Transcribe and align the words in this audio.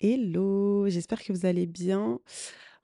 Hello, 0.00 0.88
j'espère 0.88 1.22
que 1.22 1.32
vous 1.32 1.46
allez 1.46 1.66
bien. 1.66 2.20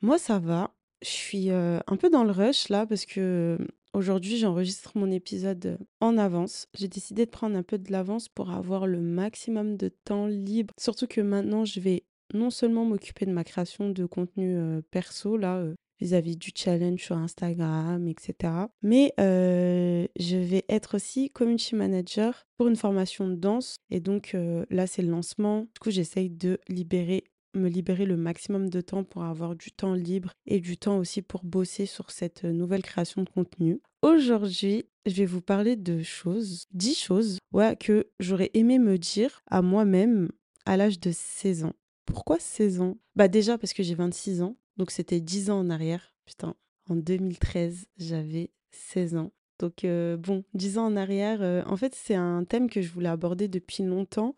Moi, 0.00 0.16
ça 0.18 0.38
va. 0.38 0.75
Je 1.03 1.08
suis 1.08 1.50
un 1.50 1.96
peu 1.99 2.08
dans 2.08 2.25
le 2.25 2.31
rush 2.31 2.69
là 2.71 2.87
parce 2.87 3.04
que 3.04 3.58
euh, 3.61 3.67
aujourd'hui, 3.92 4.38
j'enregistre 4.38 4.92
mon 4.95 5.11
épisode 5.11 5.79
en 6.01 6.17
avance. 6.17 6.69
J'ai 6.75 6.88
décidé 6.88 7.27
de 7.27 7.30
prendre 7.30 7.56
un 7.56 7.62
peu 7.62 7.77
de 7.77 7.93
l'avance 7.93 8.29
pour 8.29 8.51
avoir 8.51 8.87
le 8.87 9.01
maximum 9.01 9.77
de 9.77 9.88
temps 9.88 10.27
libre. 10.27 10.72
Surtout 10.79 11.06
que 11.06 11.21
maintenant, 11.21 11.67
je 11.67 11.80
vais 11.80 12.04
non 12.33 12.48
seulement 12.48 12.86
m'occuper 12.86 13.26
de 13.26 13.32
ma 13.32 13.44
création 13.44 13.90
de 13.90 14.06
contenu 14.06 14.80
perso 14.90 15.36
là, 15.36 15.66
vis-à-vis 16.03 16.37
du 16.37 16.50
challenge 16.55 17.00
sur 17.00 17.16
Instagram, 17.16 18.07
etc. 18.09 18.53
Mais 18.82 19.14
euh, 19.21 20.07
je 20.18 20.36
vais 20.36 20.64
être 20.68 20.96
aussi 20.96 21.30
community 21.30 21.75
manager 21.75 22.46
pour 22.59 22.68
une 22.68 22.77
formation 22.77 23.29
de 23.29 23.36
danse. 23.36 23.77
Et 23.91 24.00
donc 24.00 24.35
euh, 24.35 24.67
là, 24.71 24.86
c'est 24.86 25.03
le 25.03 25.11
lancement. 25.11 25.61
Du 25.61 25.80
coup, 25.80 25.91
j'essaye 25.91 26.30
de 26.30 26.59
libérer 26.68 27.25
me 27.54 27.68
libérer 27.68 28.07
le 28.07 28.17
maximum 28.17 28.71
de 28.71 28.81
temps 28.81 29.04
pour 29.04 29.25
avoir 29.25 29.54
du 29.54 29.73
temps 29.73 29.93
libre 29.93 30.32
et 30.46 30.59
du 30.59 30.79
temps 30.79 30.96
aussi 30.96 31.21
pour 31.21 31.45
bosser 31.45 31.85
sur 31.85 32.11
cette 32.11 32.45
nouvelle 32.45 32.83
création 32.83 33.23
de 33.25 33.28
contenu. 33.28 33.83
Aujourd'hui, 34.00 34.87
je 35.05 35.12
vais 35.17 35.27
vous 35.27 35.42
parler 35.42 35.77
de 35.77 36.03
choses, 36.03 36.64
10 36.73 36.98
choses, 36.98 37.39
ouais, 37.53 37.77
que 37.77 38.09
j'aurais 38.20 38.50
aimé 38.55 38.78
me 38.78 38.97
dire 38.97 39.42
à 39.48 39.61
moi-même 39.61 40.31
à 40.64 40.78
l'âge 40.78 40.98
de 40.98 41.11
16 41.12 41.64
ans. 41.64 41.75
Pourquoi 42.06 42.39
16 42.39 42.81
ans? 42.81 42.97
Bah 43.17 43.28
déjà 43.28 43.59
parce 43.59 43.75
que 43.75 43.83
j'ai 43.83 43.95
26 43.95 44.42
ans, 44.42 44.56
donc 44.77 44.91
c'était 44.91 45.20
10 45.20 45.50
ans 45.50 45.61
en 45.61 45.70
arrière. 45.70 46.14
Putain, 46.25 46.55
en 46.89 46.97
2013, 46.97 47.86
j'avais 47.98 48.50
16 48.70 49.17
ans. 49.17 49.33
Donc 49.58 49.84
euh, 49.84 50.17
bon, 50.17 50.45
10 50.55 50.78
ans 50.78 50.86
en 50.86 50.97
arrière, 50.97 51.42
euh, 51.42 51.62
en 51.67 51.77
fait 51.77 51.95
c'est 51.95 52.14
un 52.14 52.45
thème 52.45 52.69
que 52.69 52.83
je 52.83 52.91
voulais 52.91 53.08
aborder 53.08 53.47
depuis 53.48 53.84
longtemps 53.84 54.34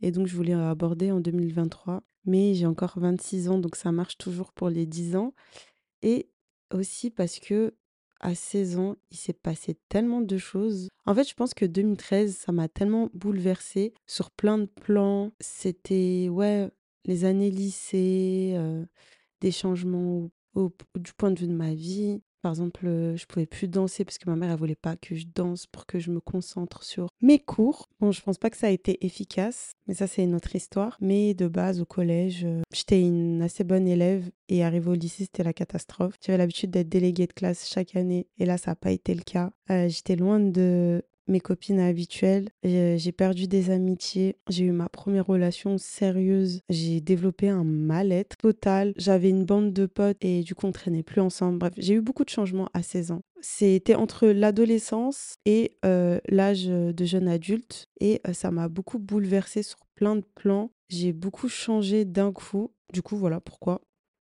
et 0.00 0.10
donc 0.10 0.26
je 0.26 0.34
voulais 0.34 0.54
aborder 0.54 1.12
en 1.12 1.20
2023. 1.20 2.02
Mais 2.24 2.54
j'ai 2.54 2.66
encore 2.66 2.98
26 2.98 3.48
ans, 3.48 3.58
donc 3.58 3.76
ça 3.76 3.92
marche 3.92 4.18
toujours 4.18 4.52
pour 4.52 4.68
les 4.68 4.84
10 4.84 5.16
ans. 5.16 5.32
Et 6.02 6.28
aussi 6.72 7.10
parce 7.10 7.38
que 7.38 7.74
à 8.20 8.34
16 8.34 8.78
ans, 8.78 8.96
il 9.10 9.16
s'est 9.16 9.32
passé 9.32 9.78
tellement 9.88 10.20
de 10.20 10.38
choses. 10.38 10.88
En 11.06 11.14
fait, 11.14 11.28
je 11.28 11.34
pense 11.34 11.54
que 11.54 11.64
2013, 11.64 12.36
ça 12.36 12.52
m'a 12.52 12.68
tellement 12.68 13.10
bouleversée 13.14 13.94
sur 14.06 14.30
plein 14.30 14.58
de 14.58 14.66
plans. 14.66 15.32
C'était, 15.40 16.28
ouais, 16.28 16.68
les 17.04 17.24
années 17.24 17.50
lycée, 17.50 18.54
euh, 18.56 18.84
des 19.40 19.50
changements 19.50 20.28
du 20.96 21.12
point 21.16 21.30
de 21.30 21.38
vue 21.38 21.46
de 21.46 21.52
ma 21.52 21.74
vie. 21.74 22.20
Par 22.40 22.52
exemple, 22.52 22.86
euh, 22.86 23.16
je 23.16 23.26
pouvais 23.26 23.46
plus 23.46 23.66
danser 23.66 24.04
parce 24.04 24.16
que 24.16 24.30
ma 24.30 24.36
mère, 24.36 24.52
elle 24.52 24.58
voulait 24.58 24.76
pas 24.76 24.96
que 24.96 25.16
je 25.16 25.26
danse 25.34 25.66
pour 25.66 25.86
que 25.86 25.98
je 25.98 26.12
me 26.12 26.20
concentre 26.20 26.84
sur 26.84 27.08
mes 27.20 27.40
cours. 27.40 27.88
Bon, 27.98 28.12
je 28.12 28.22
pense 28.22 28.38
pas 28.38 28.48
que 28.48 28.56
ça 28.56 28.68
a 28.68 28.70
été 28.70 29.04
efficace, 29.04 29.72
mais 29.86 29.94
ça, 29.94 30.06
c'est 30.06 30.22
une 30.22 30.36
autre 30.36 30.54
histoire. 30.54 30.96
Mais 31.00 31.34
de 31.34 31.48
base, 31.48 31.80
au 31.80 31.84
collège, 31.84 32.44
euh, 32.44 32.62
j'étais 32.72 33.00
une 33.00 33.42
assez 33.42 33.64
bonne 33.64 33.88
élève 33.88 34.30
et 34.48 34.62
arrivé 34.62 34.88
au 34.88 34.94
lycée, 34.94 35.24
c'était 35.24 35.42
la 35.42 35.52
catastrophe. 35.52 36.14
J'avais 36.24 36.38
l'habitude 36.38 36.70
d'être 36.70 36.88
déléguée 36.88 37.26
de 37.26 37.32
classe 37.32 37.68
chaque 37.68 37.96
année 37.96 38.28
et 38.38 38.46
là, 38.46 38.56
ça 38.56 38.70
n'a 38.70 38.76
pas 38.76 38.92
été 38.92 39.14
le 39.14 39.22
cas. 39.22 39.50
Euh, 39.70 39.88
j'étais 39.88 40.14
loin 40.14 40.38
de 40.38 41.02
mes 41.28 41.40
copines 41.40 41.80
habituelles. 41.80 42.48
J'ai 42.62 42.98
j'ai 42.98 43.12
perdu 43.12 43.46
des 43.46 43.70
amitiés. 43.70 44.36
J'ai 44.48 44.64
eu 44.64 44.72
ma 44.72 44.88
première 44.88 45.26
relation 45.26 45.78
sérieuse. 45.78 46.60
J'ai 46.68 47.00
développé 47.00 47.48
un 47.48 47.64
mal-être 47.64 48.36
total. 48.36 48.92
J'avais 48.96 49.30
une 49.30 49.44
bande 49.44 49.72
de 49.72 49.86
potes 49.86 50.16
et 50.20 50.42
du 50.42 50.54
coup, 50.54 50.66
on 50.66 50.72
traînait 50.72 51.02
plus 51.02 51.20
ensemble. 51.20 51.58
Bref, 51.58 51.72
j'ai 51.76 51.94
eu 51.94 52.00
beaucoup 52.00 52.24
de 52.24 52.30
changements 52.30 52.68
à 52.74 52.82
16 52.82 53.12
ans. 53.12 53.22
C'était 53.40 53.94
entre 53.94 54.26
l'adolescence 54.28 55.36
et 55.44 55.76
euh, 55.84 56.18
l'âge 56.28 56.66
de 56.66 57.04
jeune 57.04 57.28
adulte 57.28 57.88
et 58.00 58.20
euh, 58.26 58.32
ça 58.32 58.50
m'a 58.50 58.68
beaucoup 58.68 58.98
bouleversée 58.98 59.62
sur 59.62 59.78
plein 59.94 60.16
de 60.16 60.24
plans. 60.34 60.72
J'ai 60.88 61.12
beaucoup 61.12 61.48
changé 61.48 62.04
d'un 62.04 62.32
coup. 62.32 62.72
Du 62.92 63.02
coup, 63.02 63.16
voilà 63.16 63.40
pourquoi. 63.40 63.82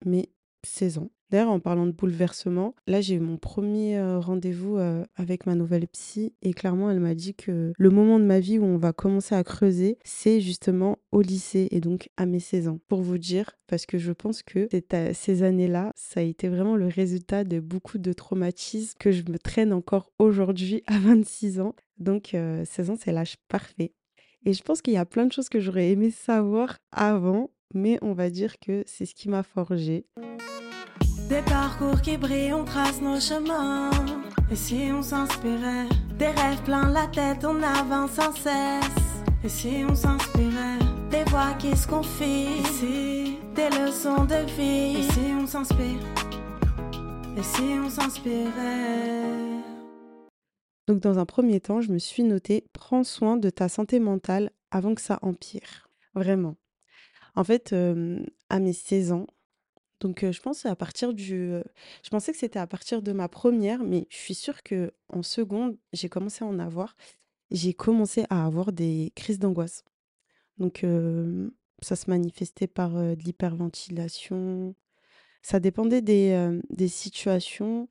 Mais 0.05 0.29
16 0.65 0.99
ans. 0.99 1.11
D'ailleurs, 1.31 1.51
en 1.51 1.61
parlant 1.61 1.87
de 1.87 1.93
bouleversement, 1.93 2.75
là, 2.87 3.03
j'ai 3.03 3.17
eu 3.17 3.21
mon 3.21 3.37
premier 3.37 3.99
euh, 3.99 4.19
rendez-vous 4.19 4.79
euh, 4.79 5.05
avec 5.17 5.45
ma 5.45 5.55
nouvelle 5.55 5.87
psy 5.89 6.33
et 6.41 6.55
clairement, 6.55 6.91
elle 6.91 7.01
m'a 7.01 7.15
dit 7.15 7.35
que 7.35 7.73
le 7.77 7.91
moment 7.91 8.19
de 8.19 8.25
ma 8.25 8.41
vie 8.41 8.59
où 8.59 8.65
on 8.65 8.79
va 8.79 8.95
commencer 8.95 9.35
à 9.35 9.45
creuser, 9.45 9.99
c'est 10.05 10.41
justement 10.41 10.99
au 11.13 11.21
lycée 11.21 11.69
et 11.71 11.81
donc 11.81 12.09
à 12.17 12.25
mes 12.25 12.41
16 12.41 12.69
ans. 12.69 12.79
Pour 12.89 13.03
vous 13.03 13.19
dire, 13.19 13.51
parce 13.67 13.85
que 13.85 13.99
je 13.99 14.13
pense 14.13 14.43
que 14.43 14.69
ces 15.13 15.43
années-là, 15.43 15.93
ça 15.97 16.21
a 16.21 16.23
été 16.23 16.49
vraiment 16.49 16.77
le 16.77 16.87
résultat 16.87 17.45
de 17.45 17.61
beaucoup 17.61 17.99
de 17.99 18.13
traumatismes 18.15 18.97
que 18.99 19.13
je 19.13 19.23
me 19.31 19.39
traîne 19.39 19.75
encore 19.75 20.11
aujourd'hui 20.19 20.83
à 20.87 20.99
26 20.99 21.61
ans. 21.61 21.75
Donc, 21.99 22.33
euh, 22.35 22.65
16 22.65 22.91
ans, 22.91 22.97
c'est 22.99 23.13
l'âge 23.13 23.37
parfait. 23.49 23.93
Et 24.47 24.55
je 24.55 24.63
pense 24.63 24.81
qu'il 24.81 24.95
y 24.95 24.99
a 24.99 25.05
plein 25.05 25.27
de 25.27 25.33
choses 25.33 25.49
que 25.49 25.61
j'aurais 25.61 25.91
aimé 25.91 26.11
savoir 26.11 26.79
avant, 26.91 27.51
mais 27.75 27.99
on 28.01 28.15
va 28.15 28.31
dire 28.31 28.59
que 28.59 28.83
c'est 28.87 29.05
ce 29.05 29.15
qui 29.15 29.29
m'a 29.29 29.43
forgé. 29.43 30.07
Des 31.29 31.43
parcours 31.43 32.01
qui 32.01 32.17
brillent, 32.17 32.55
on 32.55 32.65
trace 32.65 33.03
nos 33.03 33.21
chemins. 33.21 33.91
Et 34.51 34.57
si 34.57 34.89
on 34.91 35.03
s'inspirait 35.03 35.87
Des 36.19 36.29
rêves 36.29 36.63
plein 36.65 36.91
la 36.91 37.07
tête, 37.09 37.45
on 37.45 37.63
avance 37.63 38.13
sans 38.13 38.33
cesse. 38.33 39.25
Et 39.45 39.49
si 39.51 39.85
on 39.87 39.95
s'inspirait 39.95 40.79
Des 41.11 41.25
voix 41.25 41.53
qui 41.59 41.77
se 41.77 41.87
confient. 41.87 42.65
Si 42.79 43.37
Des 43.55 43.69
leçons 43.69 44.25
de 44.25 44.47
vie. 44.57 45.01
Et 45.01 45.03
si 45.03 45.21
on 45.39 45.47
s'inspire 45.47 46.01
Et 47.37 47.43
si 47.43 47.79
on 47.85 47.91
s'inspirait 47.91 49.63
Donc 50.87 51.01
dans 51.01 51.19
un 51.19 51.27
premier 51.27 51.61
temps, 51.61 51.83
je 51.83 51.93
me 51.93 51.99
suis 51.99 52.23
notée, 52.23 52.65
prends 52.73 53.05
soin 53.05 53.37
de 53.37 53.51
ta 53.51 53.69
santé 53.69 54.01
mentale 54.01 54.51
avant 54.71 54.95
que 54.95 55.03
ça 55.03 55.19
empire. 55.21 55.91
Vraiment. 56.15 56.57
En 57.37 57.45
fait, 57.45 57.75
euh, 57.75 58.19
à 58.49 58.61
mes 58.61 58.73
16 58.73 59.13
ans, 59.13 59.27
donc 60.01 60.25
je 60.31 60.41
pense 60.41 60.67
à 60.67 60.77
partir 60.77 61.13
du... 61.15 61.53
je 62.03 62.11
pensais 62.11 62.33
que 62.33 62.39
c'était 62.39 62.59
à 62.59 62.67
partir 62.67 63.03
de 63.03 63.13
ma 63.13 63.29
première, 63.29 63.83
mais 63.83 64.07
je 64.11 64.17
suis 64.17 64.35
sûre 64.35 64.63
que 64.63 64.93
en 65.09 65.23
seconde, 65.23 65.77
j'ai 65.93 66.09
commencé 66.09 66.45
à 66.45 66.49
en 66.49 66.59
avoir. 66.59 66.97
J'ai 67.51 67.75
commencé 67.75 68.25
à 68.31 68.45
avoir 68.45 68.73
des 68.73 69.13
crises 69.17 69.39
d'angoisse. 69.39 69.85
Donc 70.59 70.85
ça 71.83 71.97
se 71.97 72.11
manifestait 72.11 72.67
par 72.67 72.93
de 72.93 73.23
l'hyperventilation. 73.25 74.75
Ça 75.43 75.61
dépendait 75.61 76.03
des, 76.03 76.61
des 76.71 76.89
situations. 76.89 77.89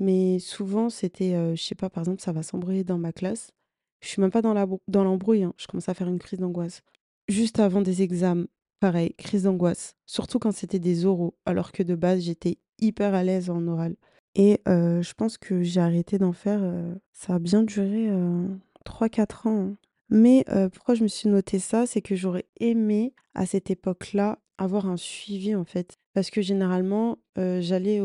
Mais 0.00 0.38
souvent, 0.38 0.90
c'était, 0.90 1.34
heu, 1.34 1.54
je 1.54 1.62
sais 1.62 1.74
pas, 1.74 1.90
par 1.90 2.02
exemple, 2.02 2.22
ça 2.22 2.32
va 2.32 2.42
s'embrouiller 2.42 2.84
dans 2.84 2.98
ma 2.98 3.12
classe. 3.12 3.52
Je 4.00 4.08
suis 4.08 4.22
même 4.22 4.30
pas 4.30 4.42
dans 4.42 4.54
la 4.54 4.66
l'embrouille, 4.88 5.44
hein, 5.44 5.52
je 5.58 5.66
commence 5.66 5.90
à 5.90 5.94
faire 5.94 6.08
une 6.08 6.18
crise 6.18 6.38
d'angoisse. 6.40 6.82
Juste 7.28 7.60
avant 7.60 7.82
des 7.82 8.02
examens, 8.02 8.46
pareil, 8.80 9.14
crise 9.18 9.44
d'angoisse. 9.44 9.96
Surtout 10.06 10.38
quand 10.38 10.52
c'était 10.52 10.78
des 10.78 11.06
oraux, 11.06 11.36
alors 11.46 11.72
que 11.72 11.82
de 11.82 11.94
base, 11.94 12.20
j'étais 12.22 12.58
hyper 12.80 13.14
à 13.14 13.22
l'aise 13.24 13.50
en 13.50 13.66
oral. 13.68 13.96
Et 14.34 14.60
heu, 14.68 15.02
je 15.02 15.12
pense 15.14 15.38
que 15.38 15.62
j'ai 15.62 15.80
arrêté 15.80 16.18
d'en 16.18 16.32
faire, 16.32 16.62
heu, 16.62 17.00
ça 17.12 17.34
a 17.36 17.38
bien 17.38 17.62
duré, 17.62 18.08
heu, 18.10 18.48
3-4 18.84 19.46
ans, 19.46 19.60
hein. 19.72 19.76
Mais 20.12 20.44
heu, 20.50 20.68
pourquoi 20.70 20.94
je 20.96 21.04
me 21.04 21.08
suis 21.08 21.28
noté 21.28 21.58
ça? 21.60 21.86
C'est 21.86 22.02
que 22.02 22.16
j'aurais 22.16 22.46
aimé, 22.58 23.14
à 23.34 23.46
cette 23.46 23.70
époque-là, 23.70 24.40
avoir 24.58 24.86
un 24.88 24.96
suivi, 24.96 25.54
en 25.54 25.64
fait. 25.64 25.99
Parce 26.12 26.30
que 26.30 26.42
généralement, 26.42 27.18
heu, 27.38 27.60
j'allais 27.60 28.00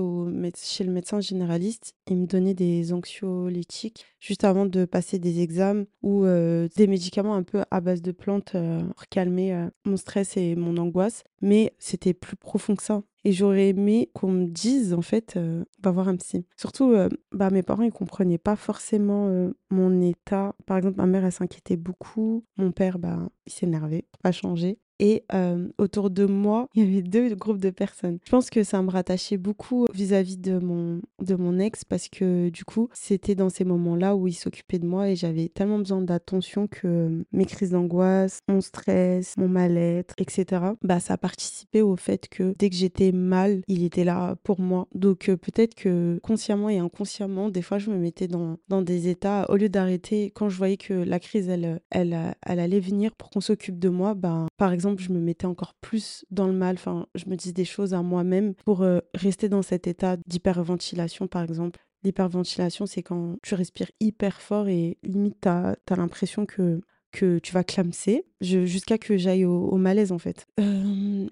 chez 0.61 0.83
le 0.83 0.91
médecin 0.91 1.19
généraliste, 1.21 1.93
il 2.07 2.17
me 2.17 2.27
donnait 2.27 2.53
des 2.53 2.93
anxiolytiques 2.93 4.05
juste 4.19 4.43
avant 4.43 4.66
de 4.67 4.85
passer 4.85 5.17
des 5.17 5.41
examens 5.41 5.85
ou, 6.03 6.23
heu, 6.25 6.69
des 6.75 6.85
médicaments 6.88 7.33
un 7.35 7.41
peu 7.43 7.63
à 7.71 7.81
base 7.81 8.01
de 8.03 8.11
plantes, 8.11 8.53
heu, 8.55 8.83
pour 8.95 9.07
calmer, 9.09 9.67
mon 9.85 9.97
stress 9.97 10.38
et 10.38 10.55
mon 10.55 10.77
angoisse. 10.77 11.23
Mais 11.41 11.73
c'était 11.79 12.13
plus 12.13 12.35
profond 12.35 12.75
que 12.75 12.83
ça 12.83 13.01
et 13.27 13.31
j'aurais 13.31 13.69
aimé 13.69 14.11
qu'on 14.13 14.29
me 14.31 14.45
dise 14.45 14.93
en 14.93 15.01
fait, 15.01 15.39
«Va 15.81 15.89
voir 15.91 16.07
un 16.09 16.16
psy». 16.16 16.45
Surtout, 16.57 16.93
bah, 17.31 17.49
mes 17.49 17.63
parents, 17.63 17.81
ils 17.81 17.91
comprenaient 17.91 18.37
pas 18.37 18.55
forcément, 18.55 19.49
mon 19.72 20.01
état. 20.01 20.53
Par 20.67 20.77
exemple, 20.77 20.97
ma 20.97 21.07
mère, 21.07 21.25
elle 21.25 21.31
s'inquiétait 21.31 21.75
beaucoup. 21.75 22.45
Mon 22.57 22.72
père, 22.72 22.99
bah, 22.99 23.27
il 23.47 23.51
s'énervait, 23.51 24.05
pas 24.22 24.31
changé 24.31 24.77
et 25.00 25.23
hem, 25.31 25.72
autour 25.78 26.09
de 26.09 26.25
moi, 26.25 26.67
il 26.75 26.83
y 26.83 26.87
avait 26.87 27.02
2 27.02 27.35
groupes 27.35 27.59
de 27.59 27.70
personnes. 27.70 28.20
Je 28.25 28.31
pense 28.31 28.49
que 28.49 28.64
ça 28.64 28.81
me 28.81 28.90
rattachait 28.90 29.37
beaucoup 29.37 29.87
vis-à-vis 29.93 30.37
de 30.37 30.59
mon 30.59 31.02
de 31.22 31.35
mon 31.35 31.59
ex 31.59 31.84
parce 31.85 32.08
que 32.09 32.49
du 32.49 32.66
coup, 32.66 32.90
c'était 32.93 33.35
dans 33.35 33.49
ces 33.49 33.66
moments-là 33.66 34.16
où 34.16 34.28
il 34.28 34.34
s'occupait 34.34 34.79
de 34.79 34.85
moi 34.85 35.09
et 35.09 35.16
j'avais 35.16 35.49
tellement 35.49 35.79
besoin 35.79 36.02
d'attention 36.02 36.67
que, 36.67 36.87
hem, 36.87 37.23
mes 37.31 37.46
crises 37.46 37.72
d'angoisse, 37.72 38.40
mon 38.47 38.61
stress, 38.61 39.35
mon 39.37 39.47
mal-être 39.47 40.14
et 40.17 40.25
cetera, 40.29 40.75
bah, 40.84 40.99
ça 40.99 41.17
participait 41.17 41.81
au 41.81 41.96
fait 41.96 42.28
que 42.29 42.53
dès 42.58 42.70
que 42.70 42.75
j'étais 42.75 43.11
mal, 43.11 43.61
il 43.67 43.84
était 43.84 44.03
là 44.03 44.35
pour 44.43 44.59
moi. 44.59 44.87
Donc 44.93 45.29
heu, 45.29 45.37
peut-être 45.37 45.75
que 45.75 46.20
consciemment 46.23 46.70
et 46.70 46.78
inconsciemment, 46.79 47.49
des 47.49 47.61
fois, 47.61 47.78
je 47.79 47.90
me 47.91 47.97
mettais 47.97 48.28
dans 48.28 48.58
dans 48.70 48.81
des 48.81 49.08
états 49.08 49.46
au 49.49 49.55
lieu 49.55 49.70
d'arrêter 49.70 50.31
quand 50.31 50.49
je 50.49 50.58
voyais 50.58 50.78
que 50.78 50.93
la 50.93 51.20
crise, 51.20 51.49
elle, 51.49 51.81
elle, 51.90 52.35
elle 52.46 52.59
allait 52.59 52.79
venir 52.79 53.16
pour 53.16 53.29
qu'on 53.29 53.41
s'occupe 53.41 53.79
de 53.79 53.90
moi, 53.90 54.14
ben, 54.14 54.47
par 54.58 54.72
exemple, 54.73 54.84
je 54.97 55.11
me 55.11 55.20
mettais 55.20 55.46
encore 55.46 55.73
plus 55.76 56.26
dans 56.32 56.47
le 56.47 56.53
mal. 56.53 56.76
Enfin, 56.76 57.08
je 57.16 57.26
me 57.28 57.35
disais 57.35 57.53
des 57.53 57.66
choses 57.66 57.93
à 57.93 58.02
moi-même 58.02 58.53
pour, 58.66 58.84
heu, 58.84 59.02
rester 59.14 59.49
dans 59.49 59.61
cet 59.61 59.87
état 59.87 60.17
d'hyperventilation, 60.28 61.28
par 61.28 61.43
exemple. 61.43 61.79
L'hyperventilation, 62.03 62.85
c'est 62.85 63.03
quand 63.03 63.37
tu 63.41 63.55
respires 63.55 63.91
hyper 63.99 64.41
fort 64.41 64.67
et 64.67 64.97
limite, 65.03 65.37
tu 65.41 65.47
as 65.49 65.96
l'impression 65.96 66.46
que 66.46 66.82
que 67.11 67.40
tu 67.40 67.53
vas 67.53 67.64
clamser 67.64 68.26
jusqu'à 68.41 68.97
que 68.97 69.17
j'aille 69.17 69.46
au, 69.46 69.78
malaise 69.78 70.11
en 70.11 70.20
fait. 70.20 70.46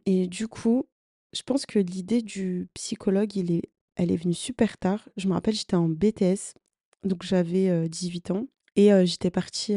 et 0.06 0.28
du 0.28 0.48
coup, 0.48 0.86
je 1.34 1.42
pense 1.44 1.66
que 1.66 1.78
l'idée 1.78 2.22
du 2.22 2.70
psychologue, 2.74 3.36
il 3.36 3.52
est, 3.52 3.64
elle 3.98 4.10
est 4.10 4.16
venue 4.16 4.34
super 4.34 4.78
tard. 4.78 5.10
Je 5.18 5.28
me 5.28 5.34
rappelle, 5.34 5.56
j'étais 5.56 5.76
en 5.76 5.90
BTS, 5.90 6.54
donc 7.04 7.24
j'avais 7.24 7.90
18 7.90 8.32
ans. 8.32 8.48
Et 8.76 8.90
j'étais 9.06 9.30
partie 9.30 9.76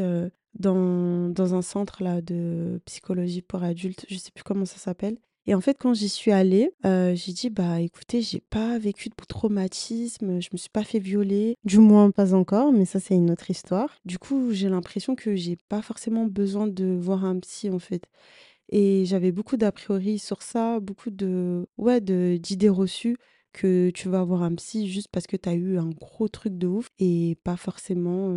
dans, 0.58 1.28
dans 1.28 1.54
un 1.54 1.62
centre 1.62 2.02
là, 2.02 2.20
de 2.20 2.80
psychologie 2.84 3.42
pour 3.42 3.62
adultes, 3.62 4.06
je 4.08 4.16
sais 4.16 4.30
plus 4.32 4.44
comment 4.44 4.64
ça 4.64 4.78
s'appelle. 4.78 5.18
Et 5.48 5.54
en 5.54 5.60
fait, 5.60 5.76
quand 5.78 5.94
j'y 5.94 6.08
suis 6.08 6.32
allée, 6.32 6.72
j'ai 6.82 7.32
dit 7.32 7.50
bah 7.50 7.80
écoutez, 7.80 8.20
j'ai 8.20 8.40
pas 8.40 8.78
vécu 8.78 9.08
de 9.08 9.14
traumatisme, 9.28 10.40
je 10.40 10.48
me 10.52 10.58
suis 10.58 10.70
pas 10.70 10.82
fait 10.82 10.98
violer, 10.98 11.56
du 11.64 11.78
moins 11.78 12.10
pas 12.10 12.34
encore, 12.34 12.72
mais 12.72 12.84
ça 12.84 12.98
c'est 12.98 13.14
une 13.14 13.30
autre 13.30 13.48
histoire. 13.48 13.96
Du 14.04 14.18
coup, 14.18 14.50
j'ai 14.50 14.68
l'impression 14.68 15.14
que 15.14 15.36
j'ai 15.36 15.56
pas 15.68 15.82
forcément 15.82 16.26
besoin 16.26 16.66
de 16.66 16.96
voir 17.00 17.24
un 17.24 17.38
psy 17.38 17.70
en 17.70 17.78
fait. 17.78 18.02
Et 18.70 19.04
j'avais 19.04 19.30
beaucoup 19.30 19.56
d'a 19.56 19.70
priori 19.70 20.18
sur 20.18 20.42
ça, 20.42 20.80
beaucoup 20.80 21.10
de 21.10 21.68
ouais, 21.78 22.00
de 22.00 22.36
d'idées 22.42 22.68
reçues 22.68 23.16
que 23.52 23.90
tu 23.90 24.08
vas 24.08 24.20
avoir 24.20 24.42
un 24.42 24.54
psy 24.56 24.88
juste 24.88 25.08
parce 25.12 25.28
que 25.28 25.36
tu 25.36 25.48
as 25.48 25.54
eu 25.54 25.78
un 25.78 25.90
gros 25.90 26.26
truc 26.28 26.58
de 26.58 26.66
ouf 26.66 26.88
et 26.98 27.38
pas 27.44 27.56
forcément 27.56 28.34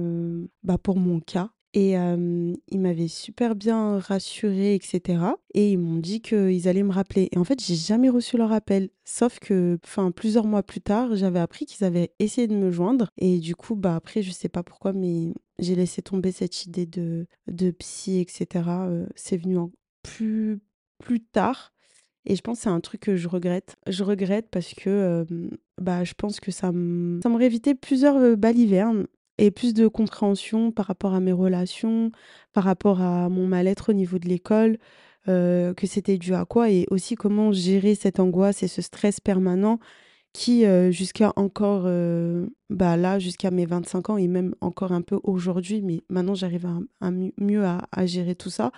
bah 0.64 0.78
pour 0.78 0.98
mon 0.98 1.20
cas. 1.20 1.50
Et 1.74 1.94
ils 1.94 2.80
m'avaient 2.80 3.08
super 3.08 3.56
bien 3.56 4.00
rassurée, 4.00 4.74
etc. 4.74 5.24
Et 5.54 5.72
ils 5.72 5.78
m'ont 5.78 5.98
dit 5.98 6.20
qu'ils 6.22 6.68
allaient 6.68 6.84
me 6.84 6.92
rappeler. 6.92 7.30
Et 7.32 7.38
en 7.38 7.44
fait, 7.44 7.64
j'ai 7.64 7.76
jamais 7.76 8.10
reçu 8.10 8.38
leur 8.38 8.52
appel. 8.52 8.90
Sauf 9.06 9.40
que, 9.40 9.78
enfin, 9.84 10.12
plusieurs 10.12 10.46
mois 10.46 10.64
plus 10.64 10.82
tard, 10.82 11.16
j'avais 11.16 11.40
appris 11.40 11.66
qu'ils 11.68 11.86
avaient 11.86 12.12
essayé 12.18 12.48
de 12.48 12.56
me 12.56 12.72
joindre. 12.72 13.10
Et 13.18 13.38
du 13.38 13.56
coup, 13.56 13.76
bah 13.76 13.96
après, 13.96 14.24
je 14.24 14.32
sais 14.32 14.50
pas 14.50 14.64
pourquoi, 14.64 14.94
mais 14.94 15.34
j'ai 15.60 15.76
laissé 15.76 16.02
tomber 16.02 16.32
cette 16.32 16.66
idée 16.66 16.88
de, 16.88 17.28
de 17.48 17.70
psy, 17.72 18.20
etc. 18.20 18.66
c'est 19.16 19.38
venu 19.38 19.58
en 19.58 19.72
plus, 20.02 20.60
plus 20.98 21.22
tard. 21.22 21.72
Et 22.26 22.36
je 22.36 22.42
pense 22.42 22.58
que 22.58 22.64
c'est 22.64 22.70
un 22.70 22.80
truc 22.80 23.02
que 23.02 23.16
je 23.16 23.28
regrette. 23.28 23.76
Je 23.88 24.04
regrette 24.04 24.50
parce 24.50 24.74
que 24.74 25.26
bah, 25.80 26.04
je 26.04 26.14
pense 26.14 26.40
que 26.40 26.52
ça 26.52 26.72
m'aurait 26.72 27.46
évité 27.46 27.76
plusieurs 27.76 28.36
balivernes 28.38 29.06
et 29.40 29.52
plus 29.52 29.74
de 29.74 29.88
compréhension 29.88 30.72
par 30.72 30.86
rapport 30.86 31.14
à 31.14 31.20
mes 31.20 31.32
relations, 31.32 32.12
par 32.54 32.64
rapport 32.64 33.02
à 33.02 33.30
mon 33.30 33.48
mal-être 33.48 33.90
au 33.90 33.94
niveau 33.94 34.20
de 34.20 34.28
l'école, 34.28 34.78
que 35.26 35.86
c'était 35.86 36.18
dû 36.18 36.34
à 36.34 36.44
quoi 36.46 36.72
et 36.72 36.88
aussi 36.90 37.14
comment 37.14 37.52
gérer 37.52 37.94
cette 37.94 38.20
angoisse 38.20 38.64
et 38.64 38.68
ce 38.68 38.82
stress 38.82 39.20
permanent 39.20 39.80
qui, 40.34 40.66
jusqu'à 40.92 41.34
encore, 41.36 41.84
bah 42.70 42.98
là, 42.98 43.20
jusqu'à 43.20 43.52
mes 43.52 43.68
25 43.68 44.10
ans 44.10 44.18
et 44.18 44.28
même 44.28 44.56
encore 44.60 44.92
un 44.92 45.04
peu 45.04 45.20
aujourd'hui, 45.24 45.82
mais 45.84 46.02
maintenant 46.10 46.34
j'arrive 46.34 46.68
à, 47.02 47.12
mieux 47.12 47.64
à, 47.64 47.88
à, 47.92 48.06
gérer 48.08 48.34
tout 48.34 48.50
ça, 48.50 48.72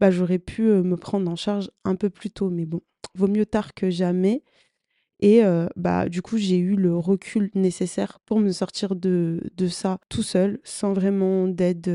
bah, 0.00 0.10
j'aurais 0.10 0.40
pu 0.40 0.62
me 0.62 0.96
prendre 0.96 1.30
en 1.30 1.36
charge 1.36 1.70
un 1.84 1.94
peu 1.94 2.10
plus 2.10 2.30
tôt. 2.30 2.50
Mais 2.50 2.66
bon, 2.66 2.80
vaut 3.14 3.28
mieux 3.28 3.46
tard 3.46 3.72
que 3.72 3.88
jamais. 3.88 4.42
Et 5.22 5.42
bah, 5.76 6.08
du 6.08 6.20
coup, 6.20 6.36
j'ai 6.36 6.58
eu 6.58 6.74
le 6.74 6.96
recul 6.96 7.50
nécessaire 7.54 8.18
pour 8.26 8.40
me 8.40 8.50
sortir 8.50 8.96
de, 8.96 9.40
de 9.56 9.68
ça 9.68 9.98
tout 10.08 10.22
seul, 10.22 10.58
sans 10.64 10.92
vraiment 10.92 11.46
d'aide 11.46 11.88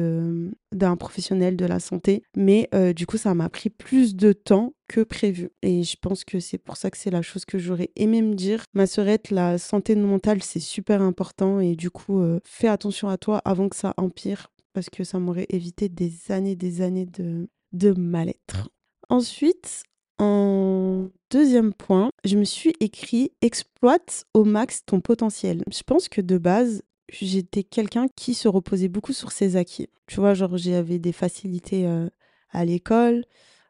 d'un 0.73 0.95
professionnel 0.95 1.57
de 1.57 1.65
la 1.65 1.79
santé. 1.81 2.23
Mais 2.35 2.69
du 2.95 3.05
coup, 3.05 3.17
ça 3.17 3.33
m'a 3.33 3.49
pris 3.49 3.69
plus 3.69 4.15
de 4.15 4.31
temps 4.31 4.73
que 4.87 5.01
prévu. 5.01 5.49
Et 5.61 5.83
je 5.83 5.97
pense 6.01 6.23
que 6.23 6.39
c'est 6.39 6.57
pour 6.57 6.77
ça 6.77 6.89
que 6.89 6.97
c'est 6.97 7.11
la 7.11 7.21
chose 7.21 7.43
que 7.43 7.59
j'aurais 7.59 7.91
aimé 7.97 8.21
me 8.21 8.33
dire. 8.33 8.63
Ma 8.73 8.87
sœurette, 8.87 9.29
la 9.29 9.57
santé 9.57 9.95
mentale, 9.95 10.41
c'est 10.41 10.61
super 10.61 11.01
important. 11.01 11.59
Et 11.59 11.75
du 11.75 11.89
coup, 11.89 12.23
fais 12.45 12.69
attention 12.69 13.09
à 13.09 13.17
toi 13.17 13.41
avant 13.43 13.67
que 13.67 13.75
ça 13.75 13.93
empire, 13.97 14.47
parce 14.71 14.89
que 14.89 15.03
ça 15.03 15.19
m'aurait 15.19 15.47
évité 15.49 15.89
des 15.89 16.13
années, 16.29 16.55
des 16.55 16.81
années 16.81 17.05
de, 17.05 17.49
de 17.73 17.91
mal-être. 17.91 18.69
Ensuite, 19.09 19.83
en 20.19 21.09
deuxième 21.29 21.73
point, 21.73 22.09
je 22.23 22.37
me 22.37 22.43
suis 22.43 22.73
écrit 22.79 23.31
exploite 23.41 24.25
au 24.33 24.43
max 24.43 24.83
ton 24.85 24.99
potentiel. 25.01 25.63
Je 25.71 25.83
pense 25.83 26.09
que 26.09 26.21
de 26.21 26.37
base, 26.37 26.83
j'étais 27.09 27.63
quelqu'un 27.63 28.07
qui 28.15 28.33
se 28.33 28.47
reposait 28.47 28.87
beaucoup 28.87 29.13
sur 29.13 29.31
ses 29.31 29.55
acquis. 29.55 29.89
Tu 30.07 30.19
vois, 30.19 30.33
genre 30.33 30.57
j'avais 30.57 30.99
des 30.99 31.11
facilités 31.11 31.87
euh, 31.87 32.09
à 32.51 32.65
l'école, 32.65 33.25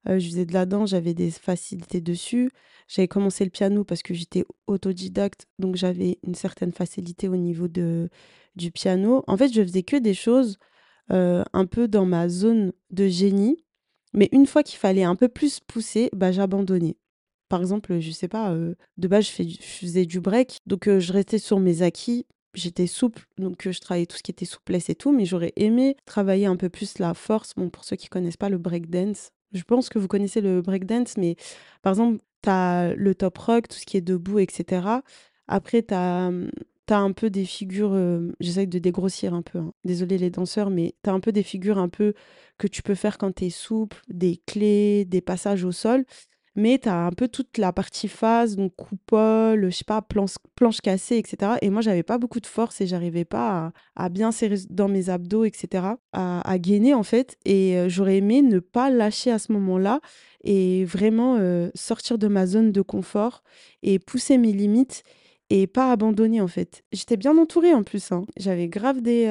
euh, 0.07 0.19
je 0.19 0.27
faisais 0.27 0.45
de 0.45 0.53
la 0.53 0.65
danse, 0.65 0.91
j'avais 0.91 1.13
des 1.13 1.31
facilités 1.31 2.01
dessus. 2.01 2.51
J'avais 2.87 3.07
commencé 3.07 3.43
le 3.43 3.49
piano 3.49 3.83
parce 3.83 4.01
que 4.01 4.13
j'étais 4.13 4.45
autodidacte, 4.67 5.47
donc 5.59 5.75
j'avais 5.75 6.19
une 6.23 6.35
certaine 6.35 6.71
facilité 6.71 7.27
au 7.27 7.35
niveau 7.35 7.67
de, 7.67 8.09
du 8.55 8.71
piano. 8.71 9.23
En 9.27 9.35
fait, 9.35 9.51
je 9.51 9.61
faisais 9.61 9.83
que 9.83 9.97
des 9.97 10.13
choses 10.13 10.57
euh, 11.11 11.43
un 11.53 11.65
peu 11.65 11.87
dans 11.87 12.05
ma 12.05 12.29
zone 12.29 12.71
de 12.91 13.07
génie 13.07 13.57
mais 14.13 14.29
une 14.31 14.45
fois 14.45 14.63
qu'il 14.63 14.79
fallait 14.79 15.03
un 15.03 15.15
peu 15.15 15.27
plus 15.27 15.59
pousser, 15.59 16.09
bah, 16.13 16.31
j'abandonnais. 16.31 16.97
Par 17.49 17.61
exemple, 17.61 17.99
je 17.99 18.11
sais 18.11 18.27
pas, 18.27 18.53
de 18.53 19.07
base, 19.07 19.25
je, 19.25 19.43
faisais 19.61 20.05
du 20.05 20.19
break, 20.19 20.59
donc 20.65 20.89
je 20.89 21.13
restais 21.13 21.39
sur 21.39 21.59
mes 21.59 21.81
acquis. 21.81 22.25
J'étais 22.53 22.87
souple, 22.87 23.25
donc 23.37 23.69
je 23.69 23.79
travaillais 23.79 24.07
tout 24.07 24.17
ce 24.17 24.23
qui 24.23 24.31
était 24.31 24.45
souplesse 24.45 24.89
et 24.89 24.95
tout, 24.95 25.11
mais 25.11 25.25
j'aurais 25.25 25.53
aimé 25.57 25.95
travailler 26.05 26.47
un 26.47 26.55
peu 26.55 26.69
plus 26.69 26.97
la 26.97 27.13
force. 27.13 27.53
Bon, 27.55 27.69
pour 27.69 27.83
ceux 27.83 27.95
qui 27.95 28.07
connaissent 28.07 28.37
pas 28.37 28.49
le 28.49 28.57
break 28.57 28.89
dance, 28.89 29.29
je 29.53 29.63
pense 29.63 29.89
que 29.89 29.99
vous 29.99 30.07
connaissez 30.07 30.41
le 30.41 30.61
break 30.61 30.85
dance, 30.85 31.17
mais 31.17 31.35
par 31.81 31.91
exemple, 31.91 32.21
tu 32.43 32.49
as 32.49 32.93
le 32.95 33.15
top 33.15 33.37
rock, 33.37 33.67
tout 33.67 33.77
ce 33.77 33.85
qui 33.85 33.97
est 33.97 34.01
debout, 34.01 34.39
etc. 34.39 34.87
Après, 35.47 35.83
tu 35.83 35.93
as 35.93 36.31
mmh, 36.87 36.91
tu 36.91 36.93
as 36.93 36.99
un 36.99 37.11
peu 37.11 37.29
des 37.29 37.45
figures, 37.45 37.93
euh, 37.93 38.31
j'essaie 38.39 38.65
de 38.65 38.79
dégrossir 38.79 39.33
un 39.33 39.41
peu, 39.41 39.59
hein. 39.59 39.73
désolé 39.83 40.17
les 40.17 40.29
danseurs, 40.29 40.69
mais 40.69 40.95
tu 41.03 41.09
as 41.09 41.13
un 41.13 41.19
peu 41.19 41.31
des 41.31 41.43
figures 41.43 41.77
un 41.77 41.89
peu 41.89 42.13
que 42.57 42.67
tu 42.67 42.81
peux 42.81 42.95
faire 42.95 43.17
quand 43.17 43.33
tu 43.33 43.45
es 43.45 43.49
souple, 43.49 43.97
des 44.09 44.41
clés, 44.45 45.05
des 45.05 45.21
passages 45.21 45.63
au 45.63 45.71
sol, 45.71 46.05
mais 46.57 46.79
tu 46.79 46.89
as 46.89 47.05
un 47.05 47.11
peu 47.11 47.27
toute 47.27 47.59
la 47.59 47.71
partie 47.71 48.07
phase, 48.07 48.55
donc 48.55 48.75
coupole, 48.75 49.69
je 49.69 49.77
sais 49.77 49.83
pas, 49.85 50.01
planche, 50.01 50.81
cassée, 50.81 51.17
etc. 51.17 51.53
Et 51.61 51.69
moi, 51.69 51.81
j'avais 51.81 52.01
pas 52.01 52.17
beaucoup 52.17 52.39
de 52.39 52.47
force 52.47 52.81
et 52.81 52.87
j'arrivais 52.87 53.25
pas 53.25 53.71
à, 53.95 54.09
bien 54.09 54.31
serrer 54.31 54.57
dans 54.71 54.87
mes 54.87 55.09
abdos, 55.09 55.45
etc., 55.45 55.85
à, 56.13 56.49
à 56.49 56.57
gainer 56.57 56.95
en 56.95 57.03
fait. 57.03 57.37
Et 57.45 57.77
euh, 57.77 57.89
j'aurais 57.89 58.17
aimé 58.17 58.41
ne 58.41 58.57
pas 58.57 58.89
lâcher 58.89 59.31
à 59.31 59.37
ce 59.37 59.51
moment-là 59.51 60.01
et 60.43 60.83
vraiment 60.83 61.37
euh, 61.37 61.69
sortir 61.75 62.17
de 62.17 62.27
ma 62.27 62.47
zone 62.47 62.71
de 62.71 62.81
confort 62.81 63.43
et 63.83 63.99
pousser 63.99 64.39
mes 64.39 64.51
limites 64.51 65.03
et 65.49 65.67
pas 65.67 65.91
abandonner 65.91 66.41
en 66.41 66.47
fait. 66.47 66.83
J'étais 66.91 67.17
bien 67.17 67.37
entourée 67.37 67.73
en 67.73 67.83
plus. 67.83 68.11
Hein. 68.11 68.25
J'avais 68.37 68.67
grave 68.67 69.01
des, 69.01 69.27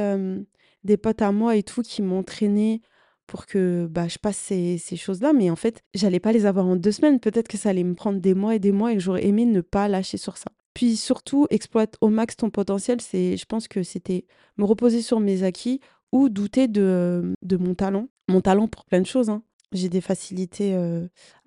des 0.84 0.96
potes 0.96 1.22
à 1.22 1.32
moi 1.32 1.56
et 1.56 1.62
tout 1.62 1.82
qui 1.82 2.02
m'entraînaient 2.02 2.80
pour 3.26 3.46
que 3.46 3.86
bah, 3.90 4.08
je 4.08 4.18
passe 4.18 4.36
ces, 4.36 4.78
choses-là. 4.96 5.32
Mais 5.32 5.50
en 5.50 5.56
fait, 5.56 5.82
j'allais 5.94 6.20
pas 6.20 6.32
les 6.32 6.46
avoir 6.46 6.66
en 6.66 6.76
deux 6.76 6.92
semaines. 6.92 7.20
Peut-être 7.20 7.48
que 7.48 7.58
ça 7.58 7.70
allait 7.70 7.84
me 7.84 7.94
prendre 7.94 8.20
des 8.20 8.34
mois 8.34 8.54
et 8.54 8.58
des 8.58 8.72
mois 8.72 8.92
et 8.92 8.94
que 8.94 9.00
j'aurais 9.00 9.26
aimé 9.26 9.44
ne 9.44 9.60
pas 9.60 9.88
lâcher 9.88 10.16
sur 10.16 10.36
ça. 10.36 10.50
Puis 10.74 10.96
surtout, 10.96 11.46
exploite 11.50 11.96
au 12.00 12.08
max 12.08 12.36
ton 12.36 12.50
potentiel. 12.50 13.00
C'est, 13.00 13.36
je 13.36 13.44
pense 13.44 13.68
que 13.68 13.82
c'était 13.82 14.24
me 14.56 14.64
reposer 14.64 15.02
sur 15.02 15.20
mes 15.20 15.42
acquis 15.42 15.80
ou 16.12 16.28
douter 16.28 16.68
de, 16.68 17.34
de 17.42 17.56
mon 17.56 17.74
talent. 17.74 18.08
Mon 18.28 18.40
talent 18.40 18.68
pour 18.68 18.84
plein 18.84 19.00
de 19.00 19.06
choses. 19.06 19.30
Hein. 19.30 19.42
J'ai 19.72 19.88
des 19.88 20.00
facilités 20.00 20.76